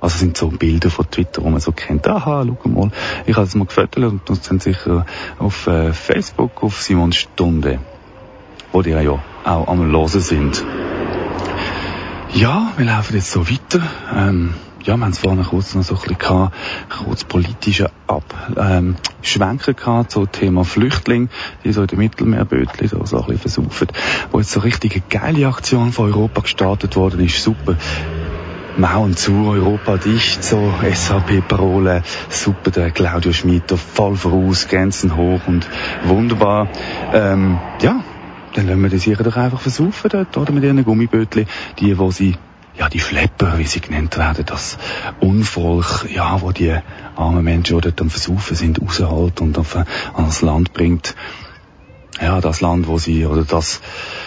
[0.00, 2.08] Also sind so Bilder von Twitter, wo man so kennt.
[2.08, 2.90] Aha, schau mal.
[3.24, 5.06] Ich habe es mal gefüttert und das sind sicher
[5.38, 7.78] auf äh, Facebook, auf Simons Stunde,
[8.72, 10.64] wo die ja auch am Hören sind.
[12.34, 13.82] Ja, wir laufen jetzt so weiter.
[14.12, 16.54] Ähm, ja, wir haben es vorhin kurz noch so ein bisschen gehabt,
[16.88, 18.96] kurz politische Abschwenken
[19.70, 21.28] ähm, gehabt, so Thema Flüchtling,
[21.64, 23.88] die so in den Mittelmeerbötchen so, so ein bisschen versaufen,
[24.30, 27.76] wo jetzt so richtig eine geile Aktion von Europa gestartet worden ist, super.
[28.76, 35.68] Mauern zu, Europa dicht, so SAP-Parole, super, der Claudio Schmidt, voll voraus, Grenzen hoch und
[36.04, 36.68] wunderbar.
[37.12, 38.02] Ähm, ja,
[38.54, 41.46] dann lassen wir die sicher doch einfach versaufen dort, oder, mit ihren Gummibötchen,
[41.78, 42.36] die, wo sie
[42.78, 44.78] ja, die Schlepper, wie sie genannt werden, das
[45.20, 46.76] Unvolk, ja, wo die
[47.16, 51.14] armen Menschen, die dort am Versaufen sind, raushält und auf ein anderes Land bringt.
[52.20, 53.80] Ja, das Land, wo sie, oder das,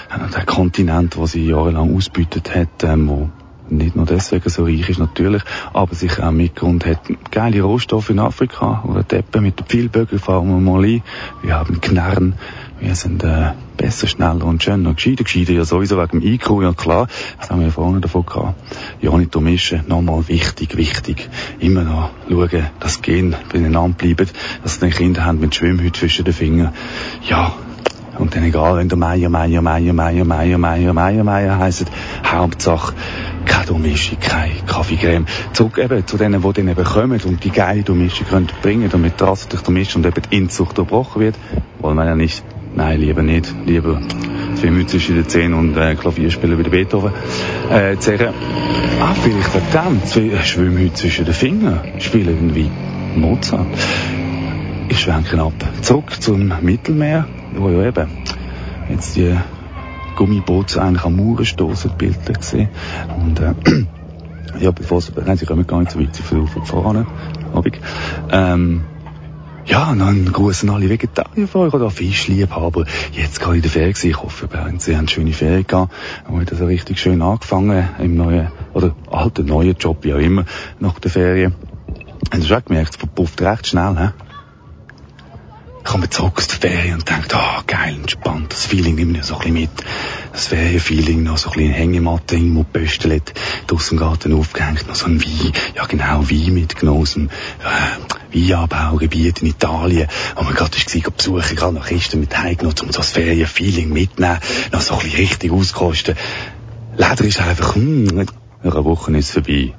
[0.10, 3.30] äh, der Kontinent, wo sie jahrelang ausbeutet hat, ähm, wo
[3.70, 5.42] nicht nur deswegen so reich ist natürlich,
[5.74, 7.00] aber sich auch Mitgrund hat
[7.32, 11.02] geile Rohstoffe in Afrika oder Deppen mit den Pfeilbögen fahren wir mal ein.
[11.42, 12.36] Wir haben Knarren,
[12.80, 16.74] wir sind äh, besser, schneller und schöner, gescheiter, gescheiter ja sowieso wegen dem IQ, ja
[16.74, 17.08] klar,
[17.40, 18.56] das haben wir ja vorhin davon gehabt.
[19.02, 24.30] Ja, nicht mischen, nochmal wichtig, wichtig, immer noch schauen, dass Gen beieinander bleiben,
[24.64, 26.74] dass die Kinder haben mit Schwimmhüten zwischen den Fingern.
[27.28, 27.54] Ja,
[28.18, 31.92] und dann egal, wenn der Meier, Meier, Meier, Meier, Meier, Meier, Meier, Meier heisst,
[32.26, 32.94] Hauptsache
[33.46, 35.26] keine Durchmischung, keine Kaffeecreme.
[35.54, 39.20] Zurück eben zu denen, die dann eben kommen und die geile Durchmischung können bringen, damit
[39.20, 41.36] die Rasse durch durchmischt und eben die Inzucht unterbrochen wird.
[41.80, 42.44] Wollen wir ja nicht.
[42.76, 43.54] Nein, lieber nicht.
[43.66, 44.02] Lieber
[44.56, 47.14] zwei Mütze zwischen den Zähnen und äh, Klavier spielen wie der Beethoven.
[47.70, 48.34] Äh, sagen,
[49.00, 52.70] ah, vielleicht wegen dem, zwei Schwimmhüte zwischen den Fingern spielen wie
[53.16, 53.68] Mozart.
[54.90, 55.54] Ich schwenke ab.
[55.82, 58.08] Zurück zum Mittelmeer, wo ja eben
[58.90, 59.36] jetzt die
[60.16, 62.70] Gummiboote eigentlich am Mauern stoßen, die Bilder gesehen.
[63.18, 63.54] Und, äh,
[64.60, 67.06] ja, bevor sie, nein, sie kommen gar nicht so weit, sie fliegen voran,
[67.54, 67.80] Abend.
[68.32, 68.84] Ähm,
[69.66, 72.86] ja, einen Gruß an alle Vegetarier von euch oder Fischliebhaber.
[73.12, 74.10] Jetzt gerade in der Ferien gewesen.
[74.10, 74.48] Ich hoffe,
[74.78, 75.92] Sie haben schöne Ferien gehabt.
[76.28, 80.46] Und haben so richtig schön angefangen im neuen, oder alten, neuen Job, wie auch immer,
[80.80, 81.56] nach der Ferien.
[82.32, 84.25] Haben Sie schon gemerkt, es verpufft recht schnell, hä?
[85.86, 89.24] Kommt zurück aus der Ferien und denkt, ah, oh, geil, entspannt, das Feeling nimmt mir
[89.24, 89.70] so ein bisschen mit.
[90.34, 93.34] Das Ferienfeeling, noch so ein bisschen Hängematte irgendwo Pöstelet,
[93.68, 97.28] draussen im Garten aufgehängt, noch so ein Wein, ja genau, Wein mitgenommen aus äh,
[98.34, 102.98] Weinanbaugebiet in Italien, wo man gerade war, besuchen, gerade nach Kisten mit heimgenommen, um so
[102.98, 104.40] das Ferienfeeling mitnehmen,
[104.72, 106.16] noch so ein bisschen richtig auskosten.
[106.98, 108.26] Leider ist einfach, hm, nach
[108.64, 109.74] einer Woche ist es vorbei.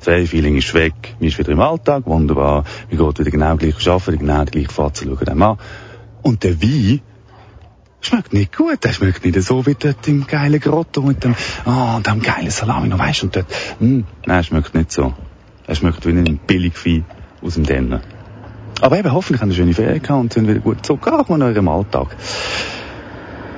[0.00, 4.18] Feeling ist weg, man ist wieder im Alltag, wunderbar, man geht wieder genau gleich arbeiten,
[4.18, 5.58] genau die gleiche Fahrt schauen dem an.
[6.22, 7.00] Und der Wein
[8.00, 11.34] schmeckt nicht gut, der schmeckt nicht so wie dort im geilen Grotto mit dem,
[11.64, 13.46] ah, oh, dem geilen Salami noch, weißt und dort,
[13.78, 15.14] hm, nein, schmeckt nicht so.
[15.66, 17.04] Er schmeckt wie ein Wein
[17.42, 18.00] aus dem Denner.
[18.80, 21.68] Aber eben, hoffentlich haben sie schöne Ferien gehabt und sind wieder gut zurückgekommen in eurem
[21.68, 22.16] Alltag.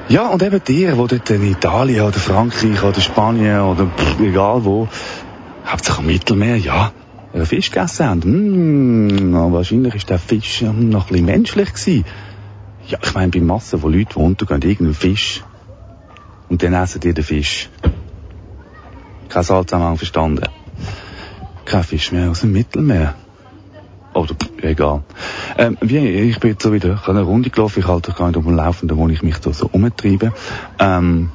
[0.09, 4.65] Ja, und eben dir, die dort in Italien oder Frankreich oder Spanien oder pff, egal
[4.65, 4.89] wo,
[5.67, 6.93] Hauptsache am Mittelmeer, ja,
[7.33, 9.33] einen Fisch gegessen haben.
[9.33, 12.05] Mm, wahrscheinlich ist der Fisch noch ein bisschen menschlich gewesen.
[12.89, 15.43] Ja, ich meine, bei Massen, wo Leute untergehen, irgendeinen Fisch.
[16.49, 17.71] Und dann essen die den Fisch.
[19.29, 20.47] Kein Salzanhang verstanden.
[21.65, 23.15] Kein Fisch mehr aus dem Mittelmeer.
[24.15, 25.05] Oder, egal.
[25.57, 27.81] Ähm, wie, ich bin jetzt so wieder eine Runde gelaufen.
[27.81, 30.33] Ich halte gar nicht um den Laufenden, wo ich mich da so umtreibe.
[30.79, 31.31] Ähm,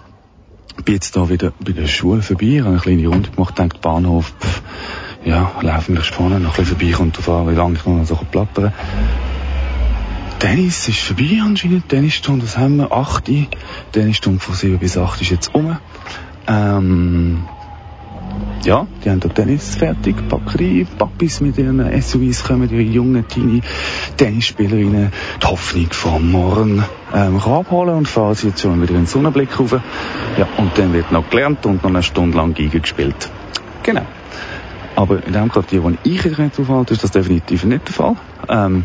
[0.85, 4.33] bin jetzt da wieder bei der Schule vorbei, habe eine kleine Runde gemacht, denkt Bahnhof,
[4.39, 4.61] pff,
[5.25, 8.05] ja, laufen wir vorne noch ein bisschen vorbei, kommt drauf an, wie lange ich noch
[8.05, 8.73] so plappern
[10.39, 13.31] Tennis ist vorbei anscheinend, Tennisstunde, das haben wir, 8
[13.91, 15.77] Tennisstunde von 7 bis 8 ist jetzt um.
[16.47, 17.43] Ähm,
[18.63, 23.61] ja, die haben da Tennis fertig, Backerie, Papis mit ihren SUVs kommen, ihre jungen Teenie
[24.17, 29.05] Tennisspielerinnen, die Hoffnung vom Morgen ähm, abholen und fahren sie jetzt schon wieder in den
[29.05, 29.71] Sonnenblick rauf.
[30.37, 33.29] Ja, und dann wird noch gelernt und noch eine Stunde lang Giga gespielt.
[33.83, 34.05] Genau.
[34.95, 38.15] Aber in dem Quartier, wo ich jetzt aufhalte, ist das definitiv nicht der Fall.
[38.49, 38.83] Ähm,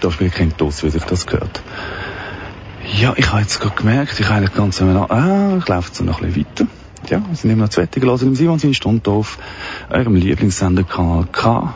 [0.00, 1.62] da spielt kein Toss, wie sich das gehört.
[3.00, 6.20] Ja, ich habe jetzt gerade gemerkt, ich habe nicht ganz ah, ich laufe jetzt noch
[6.20, 6.66] ein bisschen weiter.
[7.08, 8.58] Ja, wir sind immer noch zweite gelesen im Simon
[9.06, 9.38] auf
[9.90, 11.74] eurem Lieblingssender Kanal K.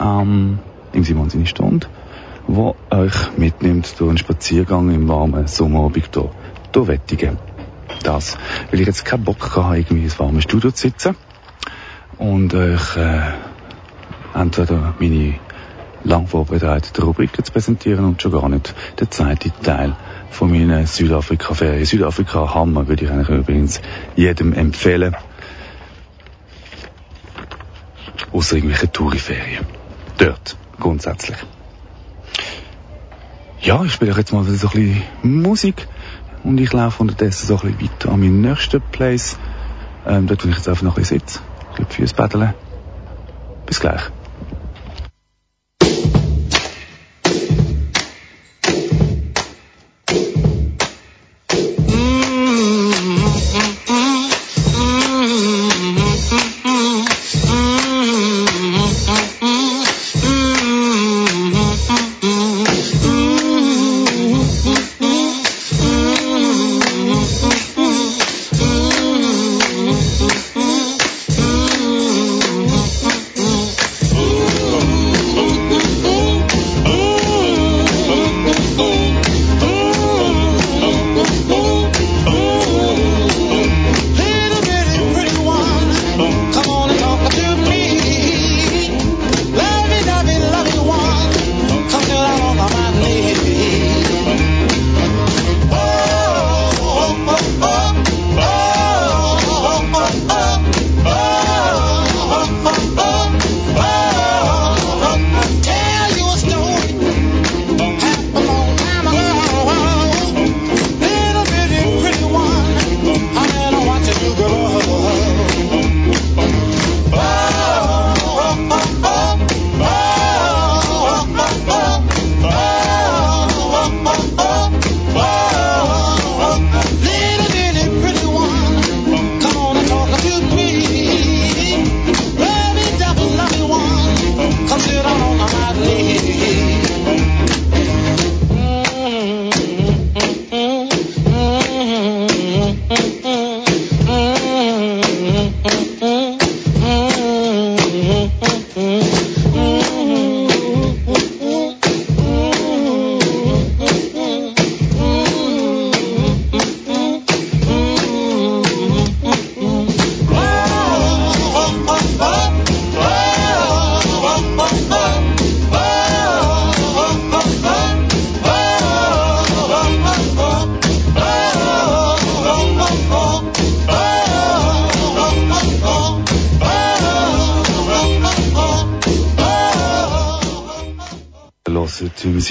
[0.00, 0.58] Ähm,
[0.92, 1.46] im Simon seine
[2.46, 6.30] wo euch mitnimmt durch einen Spaziergang im warmen Sommerabend hier,
[6.72, 7.38] durch Wettigen.
[8.02, 8.38] Das,
[8.70, 11.16] weil ich jetzt keinen Bock hatte, irgendwie ins warme Studio zu sitzen.
[12.18, 13.20] Und euch äh,
[14.34, 15.34] entweder meine
[16.04, 19.96] lang vorbereiteten Rubriken zu präsentieren und schon gar nicht den zweiten Teil
[20.32, 21.84] von meinen Südafrika-Ferien.
[21.84, 23.80] Südafrika Hammer würde ich eigentlich übrigens
[24.16, 25.14] jedem empfehlen.
[28.32, 29.64] außer irgendwelche Touriferien.
[30.18, 31.36] Dort, grundsätzlich.
[33.60, 35.86] Ja, ich spiele jetzt mal so ein bisschen Musik
[36.42, 39.38] und ich laufe unterdessen so ein bisschen weiter an meinen nächsten Place.
[40.06, 41.40] Ähm, dort will ich jetzt einfach noch ein bisschen sitzen,
[41.76, 42.54] ein bisschen Füße.
[43.66, 44.02] Bis gleich.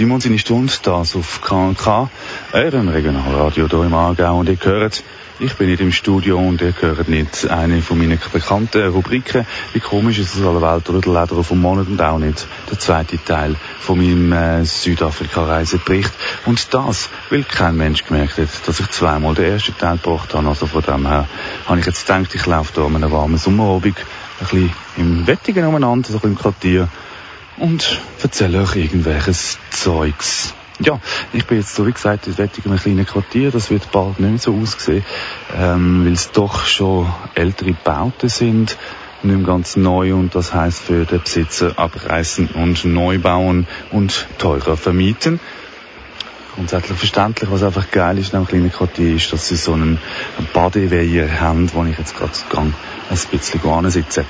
[0.02, 2.10] Simon seine Stunde, das auf KNK,
[2.54, 4.40] eurem Regionalradio hier im Aargau.
[4.40, 5.04] Und ihr hört,
[5.40, 9.46] ich bin nicht im Studio und ihr hört nicht eine von meinen bekannten Rubriken.
[9.74, 12.80] Wie komisch ist es aller Welt oder der Leder vom Monat und auch nicht der
[12.80, 16.12] zweite Teil von meinem äh, Südafrika-Reisebericht.
[16.48, 20.48] Und das, weil kein Mensch gemerkt hat, dass ich zweimal den ersten Teil gebracht habe.
[20.48, 21.28] Also von dem her
[21.68, 24.04] habe ich jetzt gedacht, ich laufe da an einem warmen Sommerabend ein
[24.40, 26.90] bisschen im Wettigen umeinander, so ein bisschen im Quartier
[27.62, 30.54] und erzähle euch irgendwelches Zeugs.
[30.80, 31.00] Ja,
[31.32, 34.56] ich bin jetzt wie gesagt in einem kleinen Quartier, das wird bald nicht mehr so
[34.56, 35.06] aussehen,
[35.56, 38.78] ähm, weil es doch schon ältere Bauten sind,
[39.22, 44.28] nicht mehr ganz neu und das heißt für den Besitzer abreißen und neu bauen und
[44.40, 45.40] teurer vermieten.
[46.56, 50.00] Grundsätzlich verständlich, was einfach geil ist in einem kleinen Quartier, ist, dass sie so einen
[50.52, 52.74] Badeweiher haben, wo ich jetzt gerade ein
[53.30, 54.26] bisschen sitze.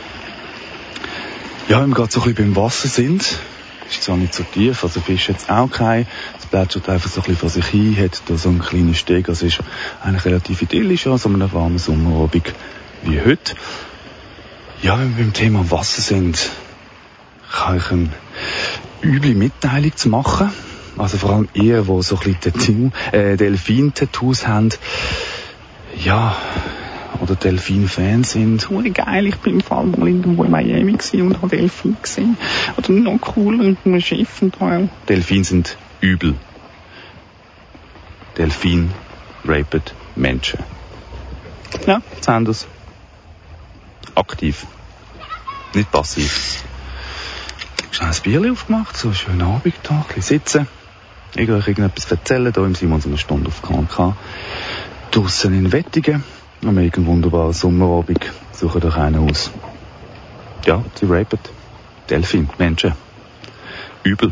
[1.72, 3.22] Ja, wenn wir gerade so ein bisschen beim Wasser sind,
[3.90, 6.06] ist zwar nicht so tief, also Fisch jetzt auch kein.
[6.38, 9.30] Es plätschert einfach so ein bisschen vor sich hin, hat da so einen kleinen Steg,
[9.30, 9.60] also ist
[10.04, 12.54] eigentlich relativ idyllisch an so einem warmen Sommerabend
[13.04, 13.56] wie heute.
[14.82, 16.50] Ja, wenn wir beim Thema Wasser sind,
[17.50, 18.10] kann ich eine
[19.02, 20.52] üble Mitteilung zu machen.
[20.98, 24.72] Also vor allem ihr, die so ein bisschen äh, Delfin-Tattoos haben.
[26.04, 26.36] Ja,
[27.22, 28.70] oder Delfin-Fan sind.
[28.70, 32.36] Hure geil, ich bin im Fall mal irgendwo in Miami und habe Delfin gesehen.
[32.78, 34.89] Oder noch cooler mit einem Schiff und wow.
[35.08, 36.36] Delfin sind übel.
[38.38, 38.91] Delfin
[39.45, 40.60] rapet Menschen.
[41.86, 42.68] Ja, jetzt haben das.
[44.16, 44.66] Aktiv.
[45.74, 46.64] Nicht passiv.
[47.91, 50.68] Schnell ein Bierchen aufgemacht, so einen schönen Abend da, ein bisschen sitzen.
[51.36, 54.16] Ich euch irgendetwas erzählen, hier im Simon so eine Stunde auf KNK.
[55.12, 56.24] Draussen in Wettigen
[56.64, 58.32] am irgendeinem wunderbaren Sommerabend.
[58.51, 59.51] Suchen doch einen aus.
[60.66, 61.39] Ja, sie rapen.
[62.09, 62.93] Delfin, Menschen.
[64.03, 64.32] Übel.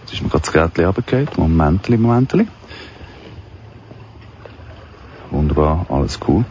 [0.00, 1.28] Jetzt ist mir gerade das Gärtchen runtergefallen.
[1.36, 2.46] Momentli, Momentli.
[5.30, 6.46] Wunderbar, alles cool.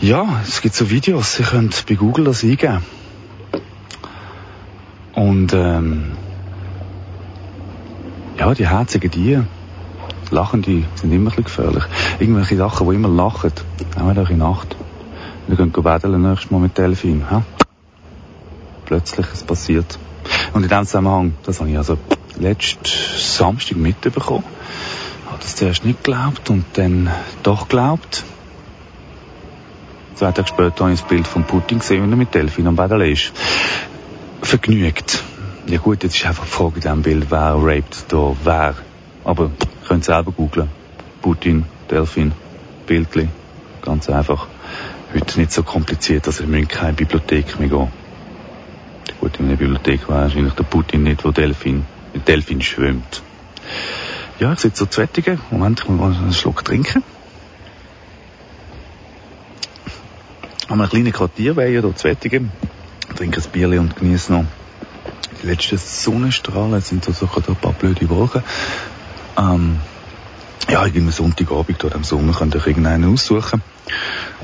[0.00, 2.82] Ja, es gibt so Videos, ihr könnt bei Google das eingeben.
[5.12, 6.12] Und ähm,
[8.38, 9.46] ja, die herzigen Tiere
[10.30, 11.84] Lachende sind immer ein bisschen gefährlich.
[12.18, 13.52] Irgendwelche Sachen, die immer lachen.
[13.96, 14.76] Auch in Nacht.
[15.46, 17.30] Wir gehen baden nächstes Mal mit Delfin.
[17.30, 17.42] Ha?
[18.86, 19.98] Plötzliches passiert.
[20.52, 21.98] Und in diesem Zusammenhang, das habe ich also
[22.38, 22.84] letzten
[23.16, 24.44] Samstag mitbekommen,
[25.26, 27.10] habe das zuerst nicht geglaubt und dann
[27.42, 28.24] doch geglaubt.
[30.14, 32.76] Zwei Tage später habe ich das Bild von Putin gesehen, wie er mit Delfin am
[32.76, 33.32] Badale ist.
[34.42, 35.22] Vergnügt.
[35.66, 38.74] Ja gut, jetzt ist einfach die Frage in diesem Bild, wer raped da wer.
[39.24, 39.50] Aber
[39.90, 40.68] könnt selber googlen.
[41.20, 42.30] Putin, Delfin,
[42.86, 43.28] Bildli.
[43.82, 44.46] Ganz einfach.
[45.12, 47.88] Heute nicht so kompliziert, dass ihr müsst keine Bibliothek mehr gehen.
[49.18, 51.84] Gut, in einer Bibliothek war wahrscheinlich der Putin nicht, wo Delfin,
[52.14, 53.22] mit Delfin schwimmt.
[54.38, 55.40] Ja, ich sitze so zu Wettigen.
[55.50, 57.02] Moment, ich muss mal einen Schluck trinken.
[60.68, 62.52] Haben einen kleinen Quartierweiher hier zu Wettigen.
[63.16, 64.44] Trinke ein Bierchen und genieße noch
[65.42, 66.74] die letzten Sonnenstrahlen.
[66.74, 68.44] Es sind so sogar ein paar blöde Wolken.
[69.40, 69.80] Ähm,
[70.68, 73.62] ja, irgendwie Sonntagabend oder im Sommer könnt ihr irgendeinen aussuchen.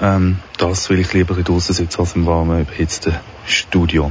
[0.01, 3.15] Ähm, das will ich lieber draußen sitzen als im warmen, überhitzten
[3.47, 4.11] Studio.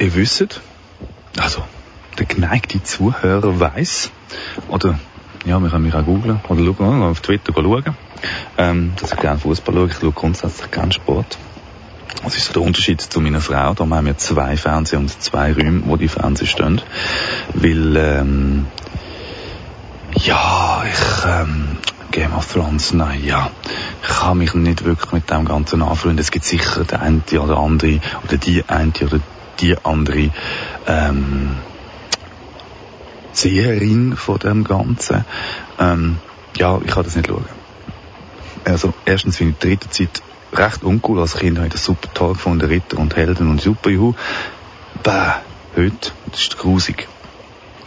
[0.00, 0.60] Ihr wisst,
[1.38, 1.62] also
[2.18, 4.10] der geneigte Zuhörer weiß,
[4.68, 4.98] oder
[5.44, 7.96] ja, wir können mich auch googlen oder schauen, auf Twitter schauen,
[8.58, 9.86] ähm, dass ich gerne Fußball schaue.
[9.86, 11.38] Ich schaue grundsätzlich gerne Sport.
[12.22, 13.74] Was ist so der Unterschied zu meiner Frau?
[13.74, 16.80] Da haben wir zwei Fernseher und zwei Räume, wo die Fernseher stehen.
[17.54, 18.66] Weil, ähm,
[20.14, 21.78] ja, ich, ähm,
[22.10, 23.50] Game of Thrones, nein, ja.
[24.02, 26.18] Ich kann mich nicht wirklich mit dem Ganzen anfreunden.
[26.18, 29.20] Es gibt sicher der eine oder andere, oder die eine oder
[29.60, 30.30] die andere,
[30.86, 31.56] ähm,
[33.32, 35.24] Seherin von dem Ganzen.
[35.78, 36.18] Ähm,
[36.56, 37.44] ja, ich kann das nicht schauen.
[38.64, 40.22] Also, erstens finde ich die dritte Zeit
[40.52, 41.20] recht uncool.
[41.20, 44.14] Als Kind habe ich das super toll gefunden, Ritter und Helden und Superjuhu.
[45.02, 45.32] Bäh,
[45.76, 47.08] heute, das ist grusig.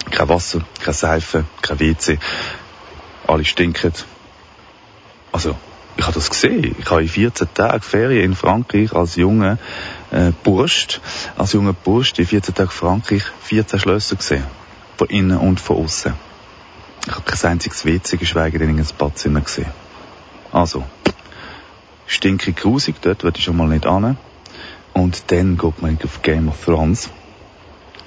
[0.10, 2.20] Kein Wasser, kein Seife, kein WC.
[3.28, 3.94] Alle stinken.
[5.32, 5.56] Also,
[5.98, 6.76] ich habe das gesehen.
[6.78, 9.58] Ich habe in 14 Tagen Ferien in Frankreich als junger
[10.12, 11.00] äh, Bursch,
[11.38, 14.44] als junger Bursch, in 14 Tagen Frankreich 14 Schlösser gesehen.
[14.98, 16.14] Von innen und von außen.
[17.08, 19.72] Ich habe kein einziges WC, geschweige denn ein Badzimmer gesehen.
[20.52, 20.84] Also,
[22.12, 24.18] stinkig grusig, dort würde ich schon mal nicht an.
[24.94, 27.10] Und dann geht man auf Game of Thrones.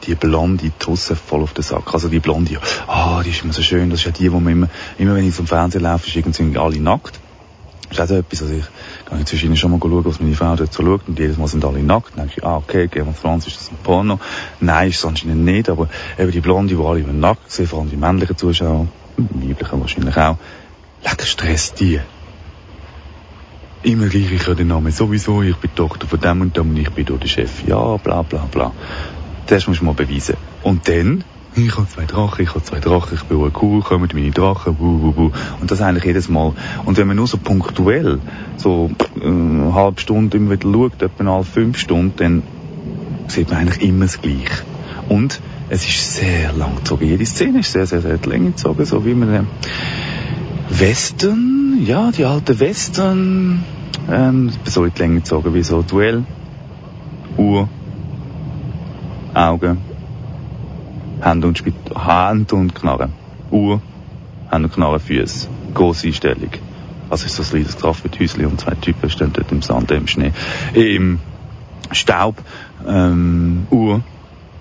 [0.07, 1.95] Die blonde Tusse voll auf den Sack.
[1.95, 3.89] Also die blonde, ah, die ist immer so schön.
[3.89, 6.59] Das ist ja die, wo man immer, immer wenn ich zum Fernsehen laufe, ist irgendwie
[6.59, 7.19] alle nackt.
[7.89, 8.65] Das ist auch so etwas, also ich
[9.07, 11.49] kann jetzt wahrscheinlich schon mal schauen, was meine Frau dort so schaut und jedes Mal
[11.49, 12.11] sind alle nackt.
[12.11, 14.21] Dann denke ich, ah, okay, Game of Thrones, ist das ein Porno?
[14.61, 15.89] Nein, ist es anscheinend nicht, aber
[16.19, 20.17] eben die Blonde, wo alle immer nackt sind, vor allem die männlichen Zuschauer, weiblichen wahrscheinlich
[20.19, 20.37] auch,
[21.03, 22.01] lecker Stress, die
[23.85, 26.77] immer gleich, ich habe den Namen sowieso, ich bin Tochter von dem und dem und
[26.77, 27.67] ich bin hier der Chef.
[27.67, 28.73] Ja, bla bla bla.
[29.47, 30.37] Das musst du mal beweisen.
[30.63, 31.25] Und dann,
[31.55, 34.77] ich habe zwei Drachen, ich habe zwei Drachen, ich bin eine Kuh, kommen meine Drachen,
[34.79, 35.31] wuh, wuh, wuh.
[35.61, 36.55] Und das eigentlich jedes Mal.
[36.85, 38.21] Und wenn man nur so punktuell,
[38.57, 42.43] so äh, eine halbe Stunde immer wieder schaut, etwa alle fünf Stunden, dann
[43.29, 44.65] sieht man eigentlich immer das Gleiche.
[45.09, 47.07] Und es ist sehr lang gezogen.
[47.07, 49.47] Jede Szene ist sehr, sehr, sehr lang gezogen, so wie man den
[50.81, 53.65] Western, ja, die alten Western,
[54.11, 56.25] ähm, so in die Länge gezogen, wie so Duell,
[57.37, 57.69] Uhr,
[59.35, 59.79] Augen,
[61.21, 63.11] Hand und, Spit Hand und Knarre.
[63.53, 63.81] Uhr,
[64.51, 65.49] Hand und Knarre, Füße.
[65.75, 66.51] Grosse Einstellung.
[67.09, 70.33] Also ist so ein kleines Kraftwerthäuschen und zwei Typen stehen dort im Sand, im Schnee,
[70.73, 71.21] im
[71.93, 72.37] Staub,
[72.87, 74.03] ähm, Uhr,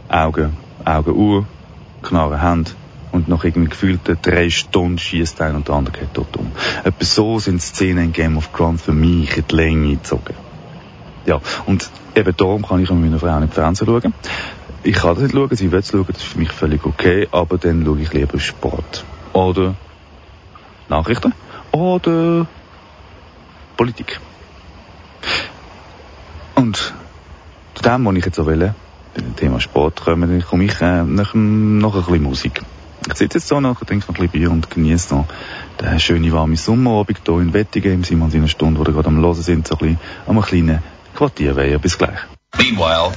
[0.10, 0.54] Augen,
[0.86, 1.48] Augen, Uhr,
[2.04, 2.76] Knarre, Hand,
[3.14, 6.52] und nach irgendwie gefühlten drei Stunden schießt ein und der andere geht dort um.
[6.84, 10.34] Etwa so sind Szenen in Game of Thrones für mich in die Länge gezogen.
[11.26, 14.14] Ja, und eben darum kann ich mit meiner Frau nicht Fernsehen schauen.
[14.82, 17.28] Ich kann das nicht schauen, sie will es schauen, das ist für mich völlig okay,
[17.32, 19.06] aber dann schaue ich lieber Sport.
[19.32, 19.76] Oder
[20.90, 21.34] Nachrichten.
[21.72, 22.48] Oder
[23.78, 24.20] Politik.
[26.56, 26.94] Und
[27.76, 28.74] zu dem, was ich jetzt so will,
[29.14, 32.62] bei dem Thema Sport komme ich äh, nach, noch ein bisschen Musik.
[33.08, 35.26] Ich sitze jetzt so noch, trinke noch ein bisschen Bier und genieße noch
[35.82, 39.18] den schönen warmen Sommerabend hier in Wettigen im Simon seiner Stunde, wo wir gerade am
[39.18, 40.82] Hören sind, so ein bisschen am kleinen
[41.14, 41.80] Quartierweiher.
[41.80, 42.20] Bis gleich.
[42.58, 43.12] Meanwhile,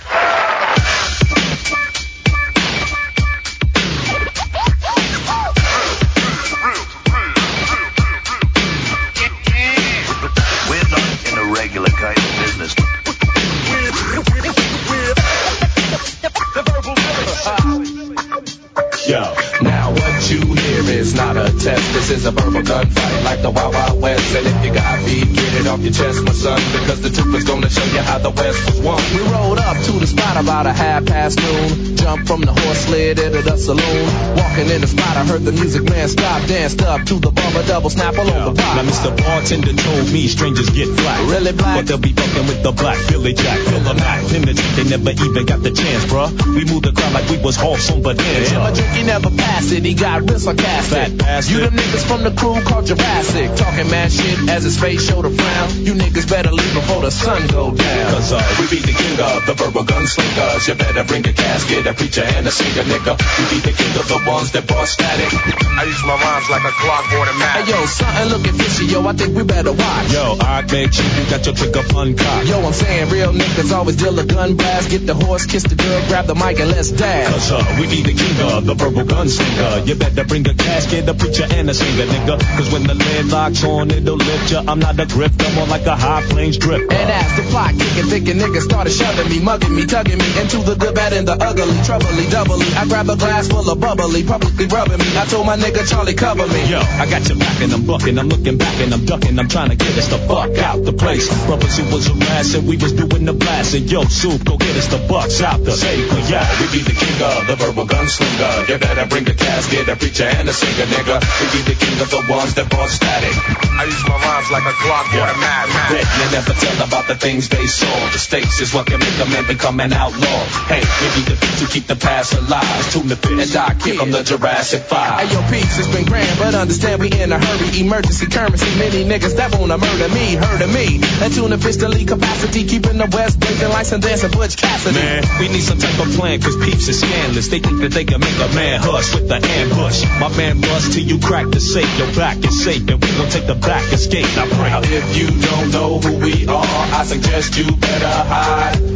[22.06, 24.36] This is a verbal gunfight like the Wild Wild West.
[24.36, 25.25] And if you got beef,
[25.66, 28.30] it off your chest, my son, because the truth is gonna show you how the
[28.30, 29.02] West was won.
[29.14, 31.96] We rolled up to the spot about a half past noon.
[31.96, 34.06] Jumped from the horse sled into the saloon.
[34.36, 37.66] Walking in the spot, I heard the music man stop, danced up to the bumper
[37.66, 39.10] double snap all over Now, Mr.
[39.16, 41.18] Bartender told me strangers get flat.
[41.30, 41.82] Really black?
[41.82, 43.58] But they'll be fucking with the black Billy Jack.
[43.58, 44.22] Fill the Mac.
[44.28, 46.30] Penetrate, they never even got the chance, bruh.
[46.46, 48.54] We moved the crowd like we was horse on bonanza.
[48.54, 49.84] And my drink, he never passed it.
[49.84, 50.94] He got real sarcastic.
[50.94, 51.50] Fat bastard.
[51.50, 53.56] You them niggas from the crew called Jurassic.
[53.56, 55.55] Talking mad shit as his face showed a frown.
[55.56, 58.12] You niggas better leave before the sun go down.
[58.12, 60.68] Cause uh, we be the king of the verbal gunslingers.
[60.68, 63.16] You better bring a casket, a preacher, and a singer, nigga.
[63.16, 65.32] We be the king of the ones that brought static.
[65.32, 67.64] I use my rhymes like a clock automatic.
[67.64, 69.06] Hey yo, something looking fishy, yo.
[69.06, 70.12] I think we better watch.
[70.12, 72.48] Yo, I make sure you got your trigger uncocked.
[72.48, 74.90] Yo, I'm saying real niggas always deal a gun blast.
[74.90, 77.32] Get the horse, kiss the girl, grab the mic and let's dash.
[77.32, 79.86] Cause uh, we be the king of the verbal gunslinger.
[79.86, 82.40] You better bring a casket, a preacher, and a singer, nigga.
[82.56, 84.62] Cause when the lid locks on, it'll lift ya.
[84.66, 86.90] I'm not a grifter, more like a high plains drip.
[86.90, 90.58] And as the plot kicking, thinking niggas started shoving me, mugging me, tugging me into
[90.58, 92.66] the good, bad, and the ugly, troubly, doubly.
[92.74, 95.08] I grab a glass full of bubbly, publicly rubbing me.
[95.16, 96.62] I told my nigga Charlie cover me.
[96.70, 99.48] Yo, I got your back and I'm bucking, I'm looking back and I'm ducking, I'm
[99.48, 101.28] trying to get us the fuck out the place.
[101.46, 103.84] Brothers who was harassing, we was doing the blasting.
[103.88, 106.06] Yo, soup, go get us the bucks out the safe.
[106.30, 108.68] Yeah, We be the king of the verbal gunslinger.
[108.68, 111.16] You better bring a casket, a preacher, and a singer, nigga.
[111.20, 113.34] We be the king of the ones that brought static.
[113.76, 115.06] I use my rhymes like a clock
[115.36, 115.74] automatic.
[115.90, 117.92] Bet you never tell about the things they saw.
[118.10, 120.40] The stakes is what can make a man become an outlaw.
[120.68, 122.92] Hey, we be the beats who keep the past alive.
[122.92, 125.20] Tune the fit and Doc Kid from the Jurassic Five.
[125.20, 127.80] Hey yo, peace, it's been grand, but understand we in a hurry.
[127.80, 130.98] Emergency currency, many niggas that wanna murder me, heard of me.
[131.20, 134.94] That tune officially capacity, keeping the West blazing like some dancing Butch Cassidy.
[134.96, 137.48] Man, we need some type of plan, cause peeps is scandalous.
[137.48, 140.04] They think that they can make a man hush with the ambush.
[140.20, 143.30] My man bust till you crack the safe, your back is safe, and we gon'
[143.30, 144.26] take the back escape.
[144.36, 144.70] Now pray.
[144.70, 148.95] Now, if you don't know who we are, I suggest you better hide.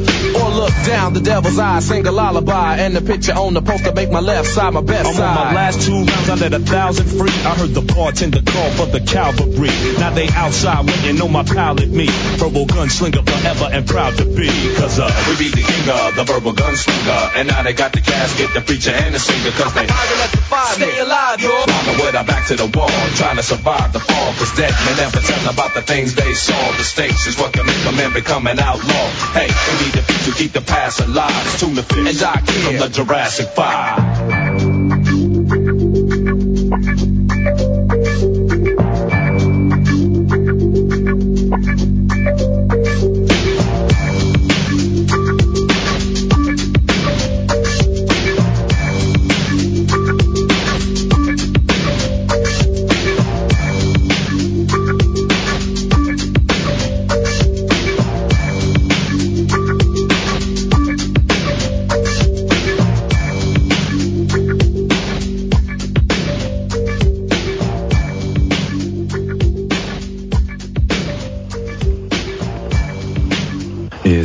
[0.51, 4.11] Look down the devil's eye, sing a lullaby, and the picture on the poster make
[4.11, 5.39] my left side my best I'm side.
[5.39, 7.31] on my last two rounds, I let a thousand free.
[7.31, 9.71] I heard the bartender call for the cavalry.
[9.99, 12.07] Now they outside waiting on my pallet me.
[12.37, 14.51] Verbal gunslinger forever and proud to be.
[14.75, 17.37] Cause uh, We be the king of the verbal gunslinger.
[17.39, 19.53] And now they got the casket, the preacher, and the singer.
[19.55, 19.87] Cause they
[20.75, 21.51] Stay alive, yo.
[21.67, 24.33] Mama with our back to the wall, trying to survive the fall.
[24.35, 26.59] Cause dead men never tell about the things they saw.
[26.77, 29.07] The stakes is what can make a man become an outlaw.
[29.31, 31.59] Hey, we need the beat eat the past alive.
[31.59, 34.80] Tune the fish and I kill the Jurassic Five.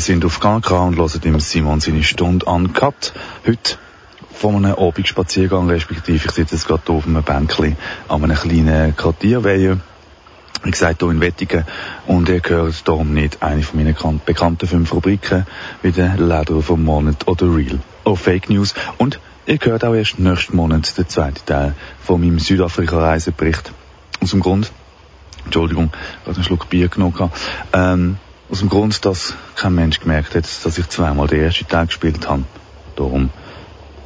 [0.06, 2.72] Sind auf KK und hört im Simon seine Stunde an.
[3.48, 3.78] Heute
[4.34, 7.76] von einem Abendspaziergang, respektive ich sitze jetzt gerade auf einem Bänkchen
[8.08, 9.80] an einem kleinen Quartierweihe.
[10.62, 11.66] Wie gesagt, hier in Wettigen.
[12.06, 15.48] Und ihr hört darum nicht eine von meinen kan- bekannten fünf Rubriken,
[15.82, 18.76] wie der Leder vom Monat oder Real oder Fake News.
[19.00, 23.72] Und ihr hört auch erst nächsten Monat den zweiten Teil von meinem Südafrika-Reisebericht.
[24.22, 24.72] Aus dem Grund,
[25.46, 27.32] Entschuldigung, ich habe einen Schluck Bier genommen.
[27.74, 28.18] Ähm,
[28.50, 32.30] aus dem Grund, dass kein Mensch gemerkt hat, dass ich zweimal den ersten Teil gespielt
[32.30, 32.44] habe.
[32.96, 33.30] Darum,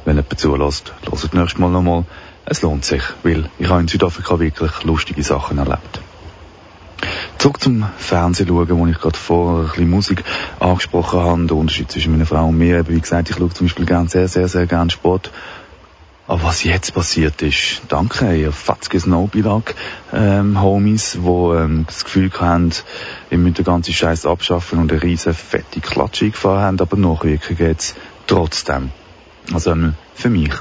[0.04, 2.04] wenn jemand zulässt, hört nächste Mal nochmal.
[2.46, 6.00] Es lohnt sich, weil ich habe in Südafrika wirklich lustige Sachen erlebt.
[7.38, 10.24] Zurück zum Fernsehen schauen, wo ich gerade vorher ein bisschen Musik
[10.58, 11.46] angesprochen habe.
[11.46, 14.28] Der Unterschied zwischen meiner Frau und mir, wie gesagt, ich schaue zum Beispiel gern, sehr,
[14.28, 15.30] sehr, sehr gern Sport.
[16.30, 19.74] Aber was jetzt passiert ist, danke, ihr Fatzke Snowbilag,
[20.12, 22.70] ähm, Homies, wo ähm, das Gefühl haben,
[23.32, 27.56] ihr müsst den ganzen Scheiß abschaffen und eine riesen fette Klatsche eingefahren haben, aber nachwirken
[27.56, 27.96] geht's
[28.28, 28.92] trotzdem.
[29.52, 30.52] Also ähm, für mich.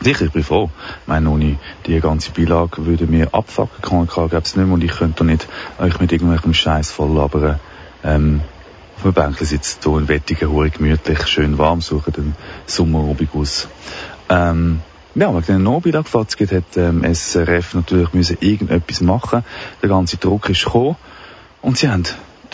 [0.00, 0.68] Sicher, ich bin froh.
[1.02, 4.82] Ich meine, ohne die ganze Beilage würde mir abfucken, KNK gäbe es nicht mehr und
[4.82, 5.46] ich könnte nicht
[5.78, 7.60] euch mit irgendwelchem Scheiß voll labern.
[8.02, 8.40] Ähm,
[8.96, 12.34] auf dem Bänkchen sitzt hier in Wettigen, hure gemütlich, schön warm, suchen den
[12.66, 13.68] Sommerobig aus.
[14.28, 14.82] Ähm,
[15.18, 19.44] ja, wegen den Nobilag-Fatzget hat ähm, SRF natürlich müssen irgendetwas machen.
[19.82, 20.96] Der ganze Druck ist gekommen
[21.60, 22.04] und sie haben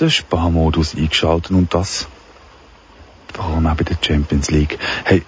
[0.00, 2.08] den Sparmodus eingeschaltet und das
[3.32, 4.78] vor allem auch bei der Champions League.
[5.04, 5.22] Hey,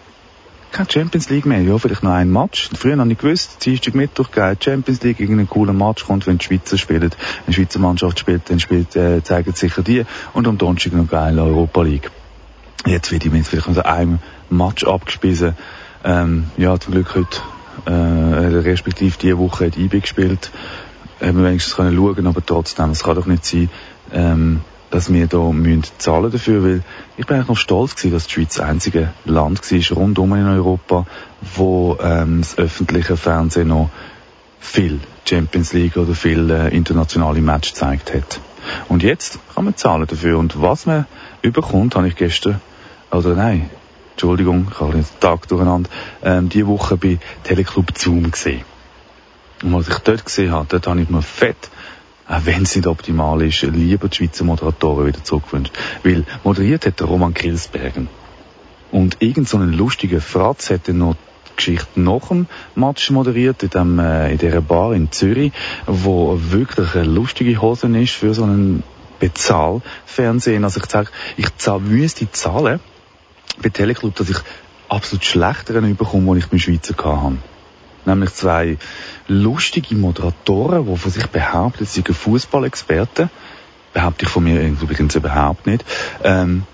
[0.72, 1.60] keine Champions League mehr.
[1.60, 2.70] Ja, vielleicht noch ein Match.
[2.74, 6.44] Früher habe ich gewusst, Dienstag, Mittwoch, geil, Champions League, irgendein cooler Match kommt, wenn die
[6.44, 7.02] Schweizer spielen.
[7.02, 7.10] Wenn
[7.48, 10.04] die Schweizer Mannschaft spielt, dann spielt, äh, zeigen sicher die.
[10.32, 12.10] Und am Donnerstag noch geil Europa League.
[12.86, 15.56] Jetzt werde ich mir vielleicht unter einem Match abgespissen.
[16.06, 17.40] Ähm, ja, zum Glück heute,
[17.84, 20.52] äh, respektive diese Woche hat IB gespielt.
[21.20, 23.68] Haben wir wenigstens können schauen, aber trotzdem, es kann doch nicht sein,
[24.12, 26.82] ähm, dass wir da müssen zahlen dafür, weil
[27.16, 30.46] ich bin eigentlich noch stolz gewesen, dass die Schweiz das einzige Land war, rundum in
[30.46, 31.06] Europa,
[31.56, 33.90] wo ähm, das öffentliche Fernsehen noch
[34.60, 38.40] viel Champions League oder viel äh, internationale Match gezeigt hat.
[38.88, 40.38] Und jetzt kann man zahlen dafür.
[40.38, 41.06] Und was man
[41.42, 42.60] überkommt, habe ich gestern,
[43.10, 43.70] oder nein,
[44.16, 45.90] Entschuldigung, ich habe den Tag durcheinander,
[46.22, 48.62] ähm, die Woche bei Teleclub Zoom gesehen.
[49.62, 51.70] Und was ich dort gesehen habe, dort habe ich mir fett
[52.28, 55.72] auch wenn es nicht optimal ist, lieber die Schweizer Moderatoren wieder zurückwünscht.
[56.02, 58.08] Weil moderiert hat der Roman Kilsbergen.
[58.90, 63.70] Und irgend so einen lustigen Fratz dann noch die Geschichte nach dem Match moderiert, in,
[63.70, 65.52] dem, äh, in dieser Bar in Zürich,
[65.86, 68.82] wo wirklich eine lustige Hose ist für so einen
[69.20, 70.64] Bezahlfernsehen.
[70.64, 72.80] Also ich sage, ich zahl, müsste zahlen
[73.62, 74.38] bei Teleclub, dass ich
[74.88, 77.38] absolut schlechteren bekomme, als ich beim Schweizer hatte
[78.06, 78.78] nämlich zwei
[79.28, 83.30] lustige Moderatoren, die von sich behaupten, sie seien Fußballexperten.
[83.92, 85.84] Behaupte ich von mir übrigens überhaupt nicht.
[86.22, 86.64] Ähm,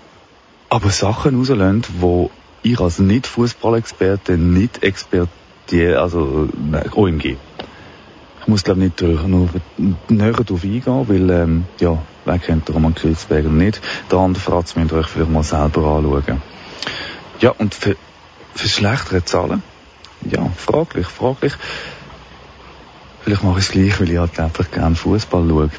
[0.69, 2.31] aber Sachen rauslassen, wo
[2.63, 7.37] ich als Nicht-Fußballexperte nicht expertiere, also nein, OMG.
[8.41, 9.49] Ich muss glaube nicht noch
[10.09, 13.81] näher darauf eingehen, weil, ähm, ja, wer kennt den Roman Kilsberger nicht?
[14.11, 16.41] Der andere Fratz müsst ihr euch vielleicht mal selber anschauen.
[17.39, 17.95] Ja, und für,
[18.55, 19.63] für schlechtere Zahlen
[20.29, 21.53] ja, fraglich, fraglich.
[23.21, 25.69] Vielleicht mache ich es gleich, weil ich halt einfach gerne Fußball schaue.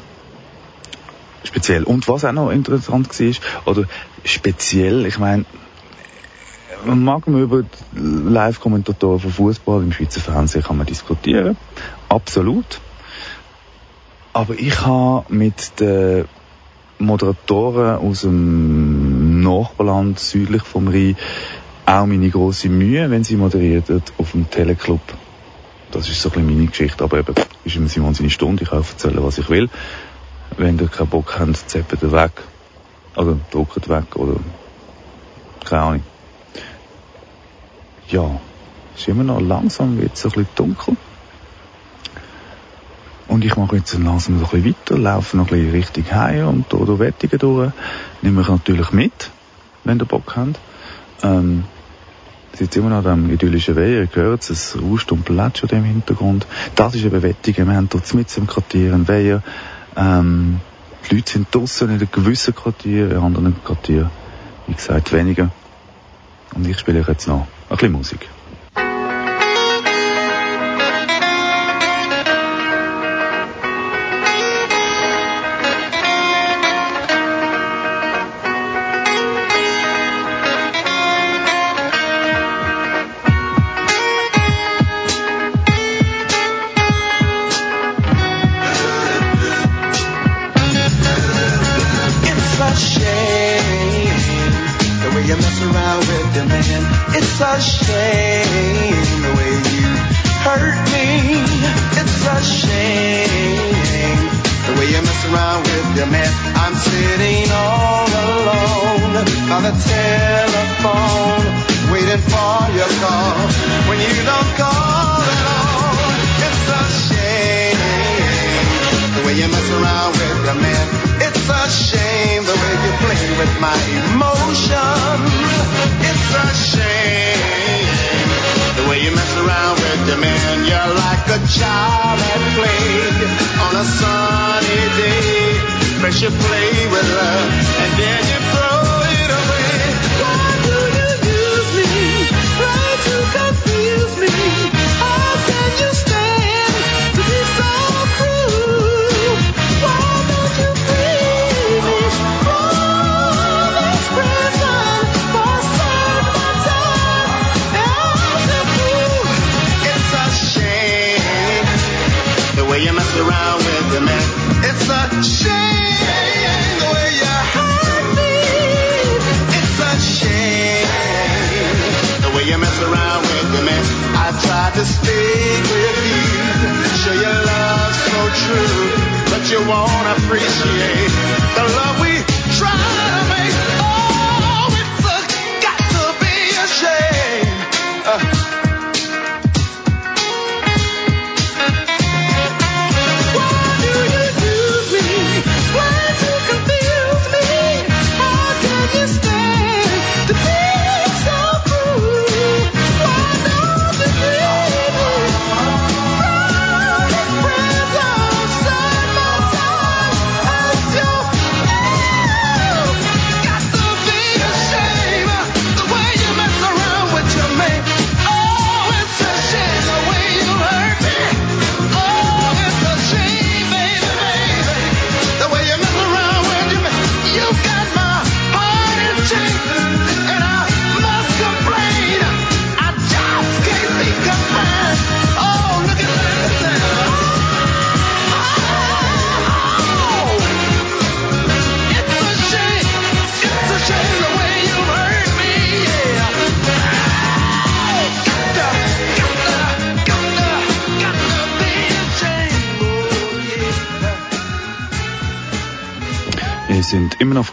[1.43, 1.83] Speziell.
[1.83, 3.33] Und was auch noch interessant war,
[3.65, 3.87] oder
[4.23, 5.45] speziell, ich meine,
[6.85, 11.57] man mag man über Live-Kommentatoren von Fußball im Schweizer Fernsehen kann man diskutieren.
[12.09, 12.81] Absolut.
[14.33, 16.25] Aber ich habe mit den
[16.97, 19.14] Moderatoren aus dem
[19.45, 21.15] Nachbarland südlich vom Rhein
[21.85, 25.01] auch meine große Mühe, wenn sie moderiert auf dem Teleclub.
[25.91, 28.69] Das ist so ein bisschen meine Geschichte, aber eben, ist im Simon seine Stunde, ich
[28.69, 29.69] kann erzählen, was ich will.
[30.57, 32.31] Wenn ihr keinen Bock habt, zeppet ihr weg.
[33.15, 34.35] Oder druckt weg, oder,
[35.63, 36.03] keine Ahnung.
[38.09, 38.39] Ja,
[38.93, 40.97] es ist immer noch langsam, wird so ein bisschen dunkel.
[43.27, 46.47] Und ich mache jetzt langsam so ein bisschen weiter, laufe noch ein bisschen Richtung Heim
[46.47, 47.71] und durch Wettigen durch.
[48.21, 49.31] Nehme ich natürlich mit,
[49.85, 50.59] wenn ihr Bock habt.
[51.23, 51.63] Ähm,
[52.53, 56.47] sind immer noch am idyllischen Weiher, ihr hört es, rauscht und plätschert im Hintergrund.
[56.75, 59.43] Das ist eben Wettigen, wir haben dort mit im Quartier ein Weiher.
[59.95, 60.59] Ähm,
[61.09, 64.09] die Leute sind draussen in einem gewissen Quartier, in anderen Quartier,
[64.67, 65.49] wie gesagt, weniger.
[66.53, 68.29] Und ich spiele euch jetzt noch ein bisschen Musik.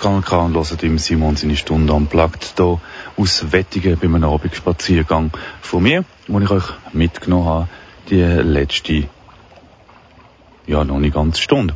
[0.02, 2.80] Sind immer noch auf Kanal K und hören im Simon seine Stunde anplagt hier
[3.16, 5.30] aus Wettigen bei einem Abendspaziergang
[5.60, 7.68] von mir, wo ich euch mitgenommen habe,
[8.10, 9.08] die letzte,
[10.66, 11.74] ja, noch nicht ganz Stunde.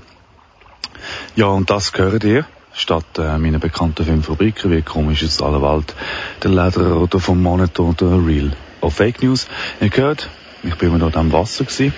[1.37, 5.63] Ja, und das gehört ihr statt äh, meiner bekannten fünf Rubriken wie komisch ist aller
[5.63, 5.95] Welt,
[6.43, 9.47] der Lederrotor vom Monitor oder Real of Fake News.
[9.81, 10.29] Ihr gehört,
[10.63, 11.95] ich bin immer noch am Wasser gewesen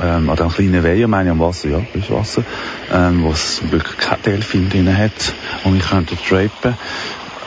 [0.00, 2.44] ähm, an diesem kleinen Weiher, meine ich am Wasser, ja, ist Wasser,
[2.92, 5.32] ähm, wo es wirklich kein Delfin drin hat
[5.64, 6.76] und ich könnte trapen.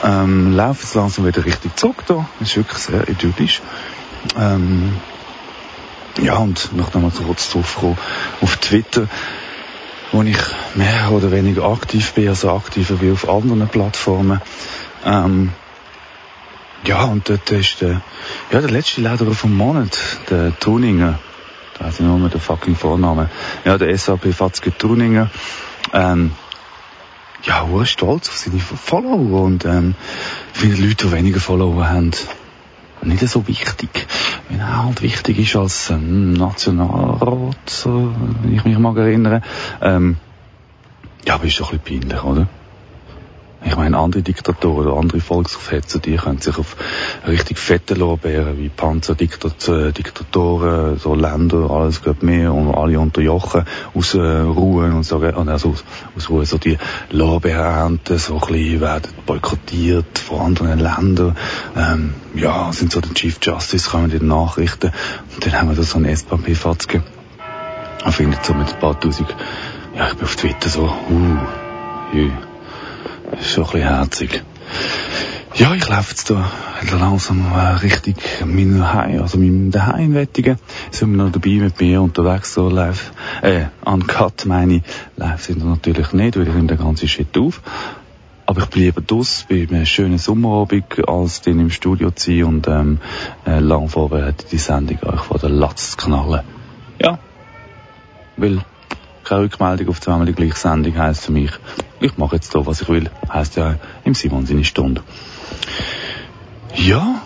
[0.04, 3.62] Ähm, laufe es langsam wieder richtig zurück da, das ist wirklich sehr idyllisch.
[4.38, 4.94] Ähm,
[6.22, 7.98] ja, und noch einmal kurz zurückkommen
[8.40, 9.08] auf Twitter,
[10.12, 10.38] wo ich
[10.74, 14.40] mehr oder weniger aktiv bin, also aktiver wie auf anderen Plattformen.
[15.04, 15.52] Ähm,
[16.84, 18.00] ja, und dort ist der,
[18.50, 19.98] ja, der letzte Lederer vom Monat,
[20.30, 21.18] der Tuninger
[21.78, 23.30] da ist nur der fucking Vorname.
[23.64, 25.30] Ja, der SAP Fatzke Tuninger,
[25.92, 26.32] ähm,
[27.42, 29.94] ja, er stolz auf seine Follower und ähm,
[30.52, 32.12] ich finde Leute, die weniger Follower haben,
[33.02, 34.06] nicht so wichtig.
[34.48, 38.12] Wenn er halt wichtig ist als ähm, Nationalrat, so,
[38.42, 39.42] wenn ich mich mal erinnere.
[39.80, 40.16] Ähm,
[41.24, 42.46] ja, aber ist doch ein bisschen peinlich, oder?
[43.66, 46.76] Ich meine, andere Diktatoren oder andere Volksaufhetzer, die können sich auf
[47.26, 55.02] richtig fette Lorbeeren wie Panzerdiktatoren, so Länder, alles geht mehr und alle unterjochen, ausruhen und
[55.02, 55.82] so, also aus,
[56.16, 56.78] ausruhen, so die
[57.10, 61.36] Lorbeerernten so ein bisschen werden boykottiert von anderen Ländern.
[61.76, 64.92] Ähm, ja, sind so der Chief Justice, kommen die Nachrichten
[65.34, 67.02] und dann haben wir da so einen SPP-Fatzke.
[68.04, 69.34] Man findet so mit ein paar tausend,
[69.96, 71.38] ja, ich bin auf Twitter so, uh,
[72.14, 72.30] yeah
[73.42, 74.42] schon ein bisschen herzig.
[75.54, 76.50] Ja, ich laufe jetzt da
[76.98, 80.58] langsam äh, richtig mein Heim, also meinem Daheim wettigen.
[80.90, 84.82] Sind wir noch dabei mit mir unterwegs, so live, äh, uncut meine ich.
[85.16, 87.62] Live sind wir natürlich nicht, weil ich nehme den ganzen Shit auf.
[88.44, 92.68] Aber ich bleibe draus bei einem schönen Sommerabend, als den im Studio zu sein und
[92.68, 92.98] ähm,
[93.46, 96.42] äh, lang vorbereitet die Sendung euch vor der Latz zu knallen.
[97.00, 97.18] Ja,
[98.36, 98.60] weil
[99.24, 101.50] keine Rückmeldung auf zweimal die gleiche Sendung heisst für mich,
[102.00, 103.10] ich mache jetzt da, was ich will.
[103.32, 105.02] Heisst ja im Simon seine Stunde.
[106.74, 107.22] Ja,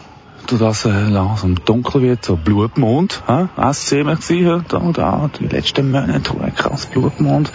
[0.50, 3.48] da das äh, langsam dunkel wird, so Blutmond, hä?
[3.72, 7.52] SC wir gesehen, da da, die letzten Monate, oh, krass Blutmond.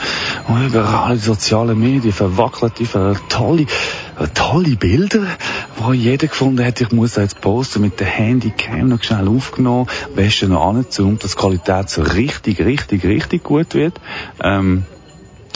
[0.47, 3.65] Und überall die sozialen Medien, verwackelte, ver tolle,
[4.33, 5.25] tolle Bilder,
[5.77, 10.49] wo jeder gefunden hat, ich muss jetzt posten mit der Handycam noch schnell aufgenommen, besten
[10.49, 13.99] noch angezoomt, dass die Qualität so richtig, richtig, richtig gut wird.
[14.41, 14.85] Ähm,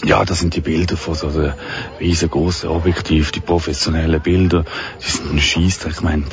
[0.06, 1.54] ja, das sind die Bilder von so einem
[2.00, 4.64] riesengroßen Objektiv, die professionellen Bilder,
[5.06, 5.94] die sind ein Scheissdreck.
[5.94, 6.24] Ich meine,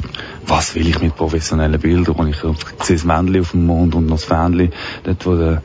[0.47, 2.15] was will ich mit professionellen Bildern?
[2.15, 5.63] Und ich sehe das Männchen auf dem Mond und noch das Fähnchen, dort wo der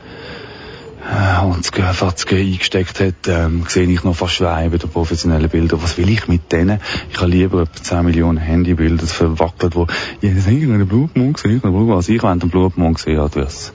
[1.03, 5.81] äh, Hans Fatzke eingesteckt hat, ähm, sehe ich noch fast schreiben, der professionellen Bilder.
[5.81, 6.79] Was will ich mit denen?
[7.11, 9.87] Ich habe lieber etwa 10 Millionen Handybilder verwackelt, wo
[10.21, 13.19] jeder sagt, ich habe einen Blutmond gesehen, ich habe was ich, wenn den Blutmond gesehen
[13.19, 13.73] habe, das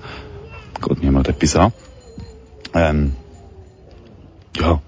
[0.80, 1.72] geht niemand etwas an.
[2.74, 3.12] Ähm,
[4.58, 4.80] ja,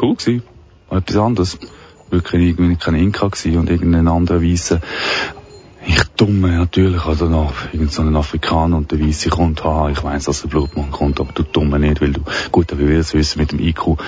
[0.00, 0.42] cool gewesen.
[0.90, 1.58] Etwas anderes.
[2.10, 4.80] Wirklich irgendwie kein Inka gewesen und irgendein anderer Weisse.
[5.84, 10.42] Ich dumme natürlich, also noch irgendeinen Afrikaner und der Weisse kommt, ha, ich weiss, dass
[10.42, 12.20] der Blutmann kommt, aber du dumme nicht, weil du,
[12.52, 13.98] gut, aber wir es wissen mit dem IQ,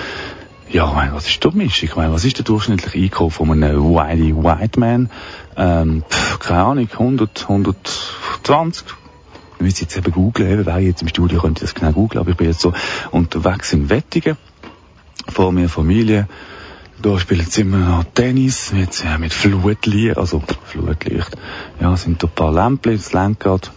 [0.69, 1.59] ja, ich meine, was ist dumm?
[1.61, 5.09] Ich meine, was ist der durchschnittliche IQ von einem Whitey White Man?
[5.57, 8.85] Ähm, pff, keine Ahnung, 100, 120?
[9.55, 12.31] Ich müsste jetzt eben googlen, eben, wer jetzt im Studio könnte das genau googlen, aber
[12.31, 12.73] ich bin jetzt so
[13.11, 14.37] unterwegs in Wettigen
[15.27, 16.27] vor mir Familie.
[17.01, 21.35] Da spielen sie immer noch Tennis, jetzt ja, mit Flutlicht, also Flutlicht.
[21.79, 23.71] Ja, sind da ein paar Lämpchen, das Lenkrad.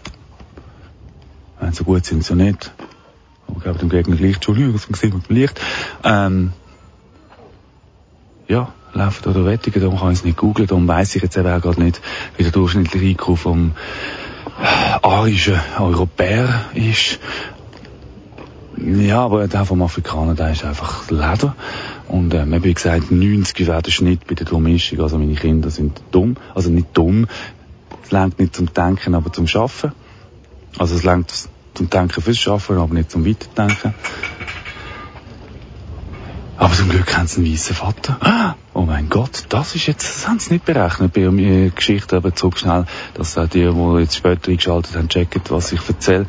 [1.61, 2.72] Wenn so gut sind sie nicht.
[3.49, 5.61] Aber geben dem Gegner Licht, Entschuldigung, das mit dem Licht.
[6.05, 6.53] Ähm,
[8.46, 11.38] ja, laufen da der Wettigen, darum kann ich es nicht googeln, darum weiss ich jetzt
[11.38, 12.01] auch gerade nicht,
[12.36, 13.72] wie der durchschnittliche IQ vom
[15.03, 17.18] arischen Europäer ist.
[18.85, 21.57] Ja, aber der vom Afrikaner, der ist einfach Leder.
[22.09, 25.01] Und ähm, wie gesagt, 90 wäre der Schnitt bei der Durchmischung.
[25.01, 26.37] Also meine Kinder sind dumm.
[26.55, 27.26] Also nicht dumm.
[28.05, 29.93] Es lenkt nicht zum Denken, aber zum Schaffen.
[30.79, 33.95] Also es lenkt zum Denken fürs Schaffen, aber nicht zum Weiterdenken.
[36.57, 38.57] Aber zum Glück haben sie einen weißen Vater.
[38.74, 42.35] Oh mein Gott, das ist jetzt, das haben sie nicht berechnet bei mir Geschichte, aber
[42.35, 46.26] zurück schnell, dass auch die, die jetzt später eingeschaltet haben, checken, was ich erzähle.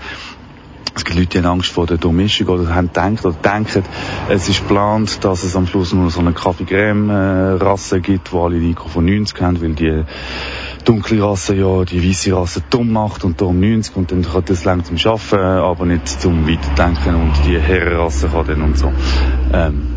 [0.95, 3.83] Es gibt Leute, die haben Angst vor der Durchmischung oder haben gedacht oder denken,
[4.27, 8.71] es ist geplant, dass es am Schluss nur so eine Kaffee-Creme-Rasse gibt, wo alle die
[8.71, 10.03] IQ von 90 haben, weil die
[10.85, 14.65] dunkle Rasse ja die weiße Rasse dumm macht und darum 90 und dann kann das
[14.65, 18.91] lang zum Schaffen, aber nicht zum Weiterdenken und die Herrenrasse kann dann und so.
[19.53, 19.87] Ähm,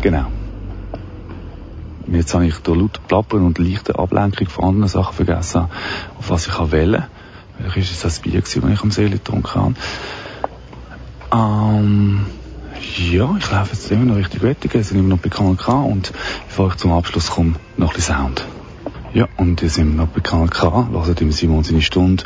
[0.00, 0.26] genau.
[2.06, 5.66] Jetzt habe ich durch lauter Plappern und leichte Ablenkung von anderen Sachen vergessen,
[6.18, 6.70] auf was ich kann
[7.58, 9.74] Welches ist das Bier gewesen, das ich am See getrunken habe?
[11.32, 12.26] Ähm,
[13.10, 16.12] ja, ich laufe jetzt immer noch richtig Wettigen, sind immer noch bei KNK und
[16.46, 18.44] bevor ich zum Abschluss komme, noch ein bisschen Sound.
[19.12, 22.24] Ja, und wir sind noch bei KNK, hören im Simon seine Stunde,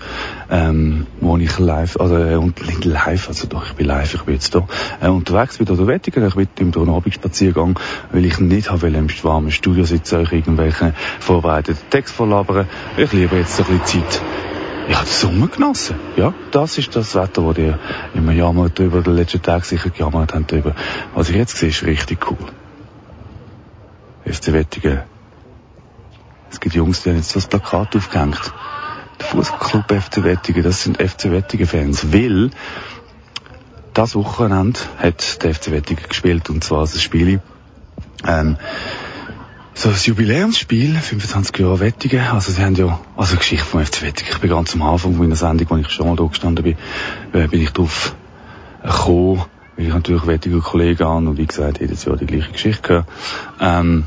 [0.51, 4.35] ähm, wo ich live, also äh, und live, also doch, ich bin live, ich bin
[4.35, 4.67] jetzt da,
[5.01, 7.79] äh, unterwegs bin oder Wettigen, ich bin im Abendspaziergang,
[8.11, 12.67] weil ich nicht habe im warmen Studio sitzen, euch irgendwelche vorbereiteten Text vorlabern.
[12.97, 14.23] Ich liebe jetzt ein bisschen Zeit
[14.91, 15.97] ich habe den Sommer genossen.
[16.17, 17.79] Ja, das ist das Wetter, wo ihr
[18.13, 20.75] immer jammert über den letzten Tag sicher gejammert habt über.
[21.15, 22.39] Was ich jetzt sehe, ist richtig cool.
[24.25, 25.03] FC Wettigen.
[26.51, 28.53] Es gibt Jungs, die haben jetzt das Plakat aufgehängt.
[29.21, 32.51] Der Fußballclub FC Wettigen, das sind FC Wettigen Fans, weil
[33.95, 37.41] das Wochenende hat der FC Wettigen gespielt und zwar das Spiel
[38.27, 38.57] ähm,
[39.81, 44.31] so das Jubiläumsspiel, 25 Jahre Wettigen, also sie haben ja, also Geschichte vom FC Wettigen,
[44.31, 46.77] ich bin ganz am Anfang meiner Sendung, als ich schon mal da gestanden bin,
[47.33, 48.15] äh, bin ich drauf
[48.83, 49.43] gekommen,
[49.77, 53.07] weil ich natürlich Wettiger Kollegen an und wie gesagt, jedes Jahr die gleiche Geschichte gehört.
[53.59, 54.05] Ähm,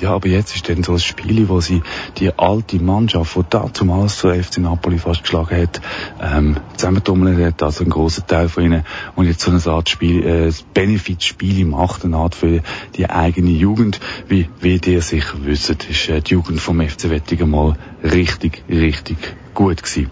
[0.00, 1.82] ja, aber jetzt ist dann so ein Spiel, wo sie
[2.18, 5.80] die alte Mannschaft, die damals zu FC Napoli fast geschlagen hat,
[6.20, 8.84] ähm, zusammentummelt hat, also ein grosser Teil von ihnen,
[9.14, 12.62] und jetzt so eine Art Spiel, äh, Benefit-Spiel macht, eine Art für
[12.96, 14.00] die eigene Jugend.
[14.26, 19.18] Wie, wie ihr sicher wisst, ist äh, die Jugend vom FC Wettigen mal richtig, richtig
[19.54, 20.10] gut gewesen.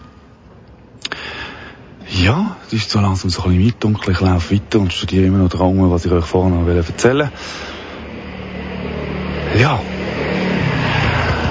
[2.09, 4.13] Ja, es ist so langsam so ein bisschen mitdunkel.
[4.13, 7.31] Ich laufe weiter und studiere immer noch dran, was ich euch vorhin noch erzählen wollte.
[9.57, 9.79] Ja.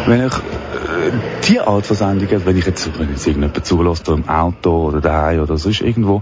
[0.06, 0.38] Wenn ich äh,
[1.48, 5.56] die Art von wenn ich jetzt, wenn jetzt irgendjemand zulässt, im Auto oder daheim oder
[5.56, 6.20] sonst irgendwo,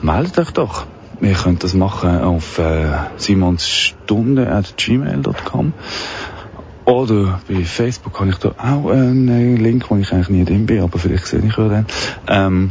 [0.00, 0.86] meldet euch doch.
[1.20, 5.74] Ihr könnt das machen auf äh, simonstunde.gmail.com
[6.86, 10.82] oder bei Facebook habe ich da auch einen Link, wo ich eigentlich nie drin bin,
[10.82, 11.84] aber vielleicht sehe ich ja dann.
[12.26, 12.70] Ähm,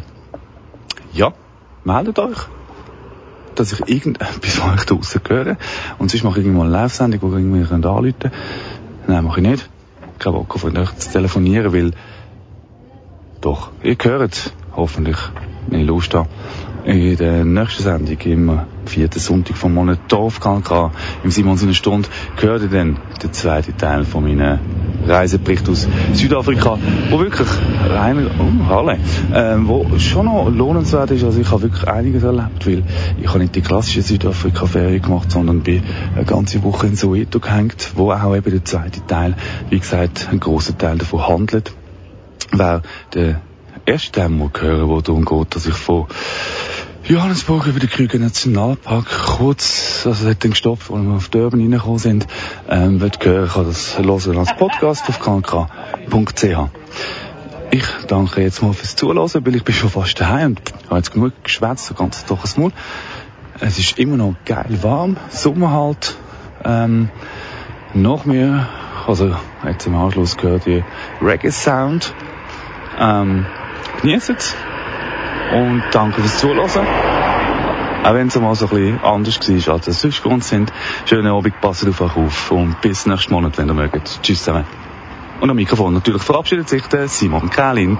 [1.13, 1.31] ja,
[1.83, 2.47] meldet euch
[3.60, 5.57] dass ich irgendetwas von euch draussen höre.
[5.97, 8.34] Und sonst mache ich irgendwann eine Live-Sendung, wo ihr irgendwie anrufen könnt.
[9.07, 9.70] Nein, mache ich nicht.
[10.18, 11.91] Kein Bock auf euch zu telefonieren, weil
[13.41, 15.18] doch, ihr hört hoffentlich,
[15.72, 16.30] ich Lust habe,
[16.86, 20.91] in der nächsten Sendung, im vierten Sonntag vom Monat, auf KNK,
[21.23, 24.59] im Simon seiner Stunde, gehört dann der zweite Teil von meinen
[25.07, 26.77] Reisebericht aus Südafrika,
[27.09, 27.47] wo wirklich
[27.87, 28.97] rein, oh, Halle,
[29.33, 31.23] ähm, wo schon noch lohnenswert ist.
[31.23, 32.83] Also ich habe wirklich einiges erlebt, weil
[33.21, 35.83] ich habe nicht die klassische Südafrika-Ferie gemacht, sondern bin
[36.15, 39.35] eine ganze Woche in Soweto gehängt, wo auch eben der zweite Teil,
[39.69, 41.73] wie gesagt, ein großer Teil davon handelt.
[42.51, 42.81] Wer
[43.13, 43.41] der
[43.85, 46.07] erste Teil mal hören, wo darum geht, dass ich von
[47.10, 49.07] Johannesburg über den Krüger Nationalpark.
[49.26, 52.28] Kurz, also es hat dann gestoppt, als wir auf Durban reingekommen sind,
[52.70, 56.43] ähm, wird hören, kann das hören als Podcast auf knk.ch.
[57.72, 61.12] Ich danke jetzt mal fürs Zuhören, weil ich bin schon fast daheim und habe jetzt
[61.12, 62.72] genug geschwätzt, so ganz doch ein Maul.
[63.60, 66.16] Es ist immer noch geil warm, Sommer halt,
[66.64, 67.10] ähm,
[67.95, 68.68] nach mir,
[69.07, 69.36] also
[69.66, 70.86] jetzt im Anschluss gehört ihr
[71.24, 72.14] Reggae Sound,
[72.99, 73.47] ähm,
[74.03, 74.55] genießt es
[75.53, 76.88] und danke fürs Zuhören.
[78.03, 80.71] Auch wenn es mal so ein bisschen anders war, als es sonst gewohnt sind.
[81.05, 84.21] Schönen Abend, passt auf euch auf und bis nächsten Monat, wenn ihr mögt.
[84.23, 84.65] Tschüss zusammen.
[85.41, 87.97] Und am Mikrofon natürlich verabschiedet sich der Simon Kählin.